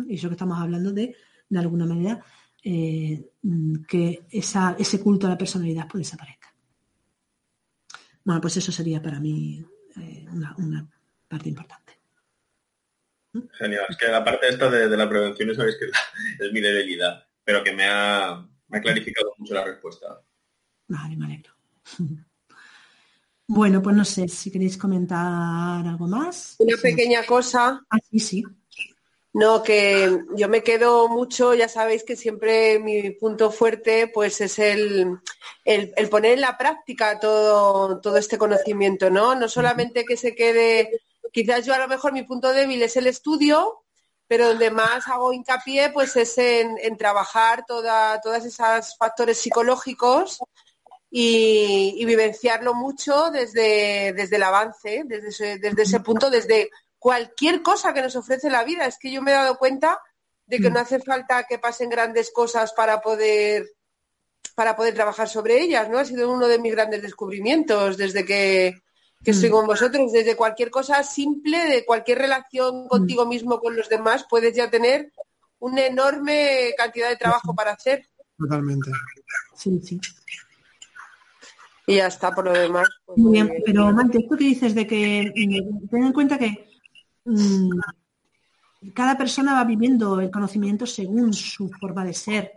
[0.09, 1.17] Y eso que estamos hablando de,
[1.49, 2.25] de alguna manera,
[2.63, 3.33] eh,
[3.89, 6.52] que ese culto a la personalidad pues desaparezca.
[8.25, 9.65] Bueno, pues eso sería para mí
[9.97, 10.89] eh, una,
[11.29, 11.93] parte importante.
[13.53, 15.87] Genial, es que la parte esta de, la prevención sabéis que
[16.45, 20.23] es mi debilidad, pero que me ha, me ha clarificado mucho la respuesta.
[20.89, 21.53] Vale, me alegro.
[23.47, 26.57] Bueno, pues no sé si queréis comentar algo más.
[26.59, 27.85] Una pequeña cosa.
[27.91, 28.45] Ah, sí, sí.
[29.35, 34.59] No, que yo me quedo mucho, ya sabéis que siempre mi punto fuerte pues es
[34.59, 35.19] el,
[35.65, 39.35] el, poner en la práctica todo, todo este conocimiento, ¿no?
[39.35, 41.01] No solamente que se quede,
[41.33, 43.85] quizás yo a lo mejor mi punto débil es el estudio,
[44.27, 50.41] pero donde más hago hincapié pues es en, en trabajar toda, todas esas factores psicológicos
[51.11, 56.71] y, vivenciarlo mucho desde, desde el avance, desde ese, desde ese punto, desde
[57.03, 58.87] cualquier cosa que nos ofrece la vida.
[58.87, 60.01] Es que yo me he dado cuenta
[60.47, 60.73] de que mm.
[60.73, 63.67] no hace falta que pasen grandes cosas para poder
[64.55, 65.99] para poder trabajar sobre ellas, ¿no?
[65.99, 68.75] Ha sido uno de mis grandes descubrimientos desde que,
[69.25, 69.53] que estoy mm.
[69.53, 70.13] con vosotros.
[70.13, 72.89] Desde cualquier cosa simple, de cualquier relación mm.
[72.89, 75.13] contigo mismo, con los demás, puedes ya tener
[75.59, 78.09] una enorme cantidad de trabajo para hacer.
[78.39, 78.93] Totalmente.
[79.57, 80.01] Sí, sí.
[81.89, 82.89] Y ya está, por lo demás.
[83.07, 85.33] Pues muy bien, pero Mante, esto que dices de que
[85.91, 86.72] ten en cuenta que
[88.95, 92.53] cada persona va viviendo el conocimiento según su forma de ser.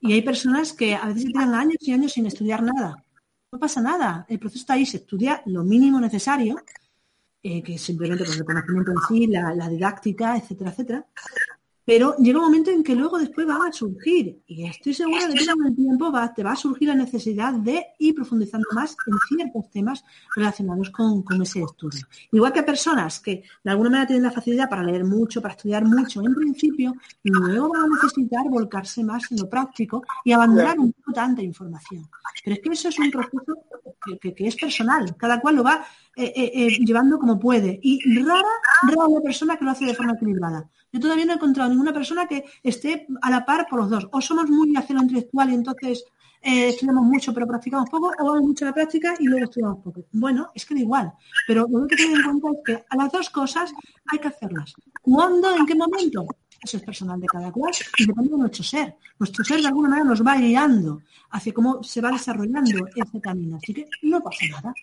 [0.00, 3.04] Y hay personas que a veces tienen años y años sin estudiar nada.
[3.50, 4.26] No pasa nada.
[4.28, 6.56] El proceso está ahí, se estudia lo mínimo necesario,
[7.42, 11.06] eh, que simplemente pues, el conocimiento en sí, la, la didáctica, etcétera, etcétera.
[11.88, 15.32] Pero llega un momento en que luego después van a surgir, y estoy segura de
[15.32, 18.94] que con el tiempo va, te va a surgir la necesidad de ir profundizando más
[19.06, 20.04] en ciertos temas
[20.36, 22.06] relacionados con, ese estudio.
[22.30, 25.82] Igual que personas que de alguna manera tienen la facilidad para leer mucho, para estudiar
[25.86, 26.92] mucho, en principio,
[27.22, 32.06] luego van a necesitar volcarse más en lo práctico y abandonar un poco tanta información.
[32.44, 33.64] Pero es que eso es un proceso
[34.20, 35.86] que, es personal, cada cual lo va
[36.20, 37.78] eh, eh, eh, llevando como puede.
[37.80, 38.42] Y rara,
[38.82, 40.68] rara la persona que lo hace de forma equilibrada.
[40.92, 44.08] Yo todavía no he encontrado ninguna persona que esté a la par por los dos.
[44.10, 46.04] O somos muy hacia lo intelectual y entonces
[46.40, 50.06] estudiamos mucho pero practicamos poco, o vamos mucho a la práctica y luego estudiamos poco.
[50.12, 51.12] Bueno, es que da igual.
[51.46, 53.72] Pero lo que que en cuenta es que a las dos cosas
[54.06, 54.74] hay que hacerlas.
[55.02, 55.54] ¿Cuándo?
[55.54, 56.26] ¿En qué momento?
[56.62, 58.96] Eso es personal de cada cual y depende de nuestro ser.
[59.18, 63.56] Nuestro ser de alguna manera nos va guiando hacia cómo se va desarrollando ese camino.
[63.56, 64.74] Así que no pasa nada.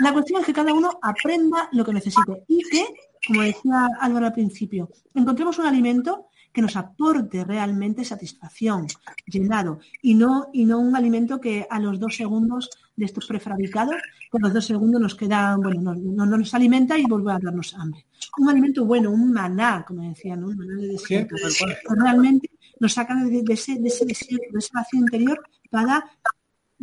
[0.00, 2.86] La cuestión es que cada uno aprenda lo que necesite y que
[3.26, 8.86] como decía Álvaro al principio, encontremos un alimento que nos aporte realmente satisfacción,
[9.26, 13.96] llenado, y no, y no un alimento que a los dos segundos de estos prefabricados,
[14.30, 18.06] con los dos segundos nos queda, bueno, no, nos alimenta y vuelve a darnos hambre.
[18.38, 20.46] Un alimento bueno, un maná, como decía, ¿no?
[20.46, 22.48] Un maná de desierto, que realmente
[22.78, 26.04] nos saca de, ese, de ese desierto, de ese vacío interior para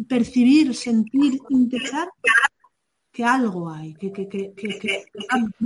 [0.05, 2.09] percibir, sentir, integrar
[3.09, 5.05] que algo hay, que, que, que, que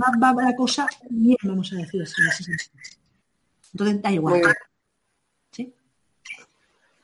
[0.00, 2.52] va, va, la cosa bien, vamos a decir así.
[3.76, 4.36] Entonces da igual.
[4.36, 4.54] Muy bien.
[5.50, 5.74] ¿Sí?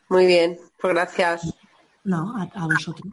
[0.09, 1.55] Muy bien, pues gracias.
[2.03, 3.13] No, a, vosotros.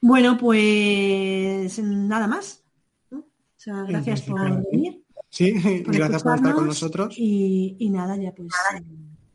[0.00, 2.62] bueno, pues nada más.
[3.10, 3.24] O
[3.56, 5.02] sea, gracias por venir.
[5.28, 5.50] Sí,
[5.86, 7.14] gracias por estar con nosotros.
[7.18, 8.52] Y, y nada, ya pues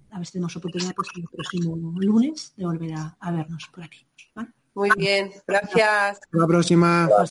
[0.10, 3.84] a ver si tenemos oportunidad pues, el próximo lunes de volver a, a vernos por
[3.84, 4.08] aquí.
[4.74, 6.20] Muy bien, gracias.
[6.22, 7.10] Hasta la próxima.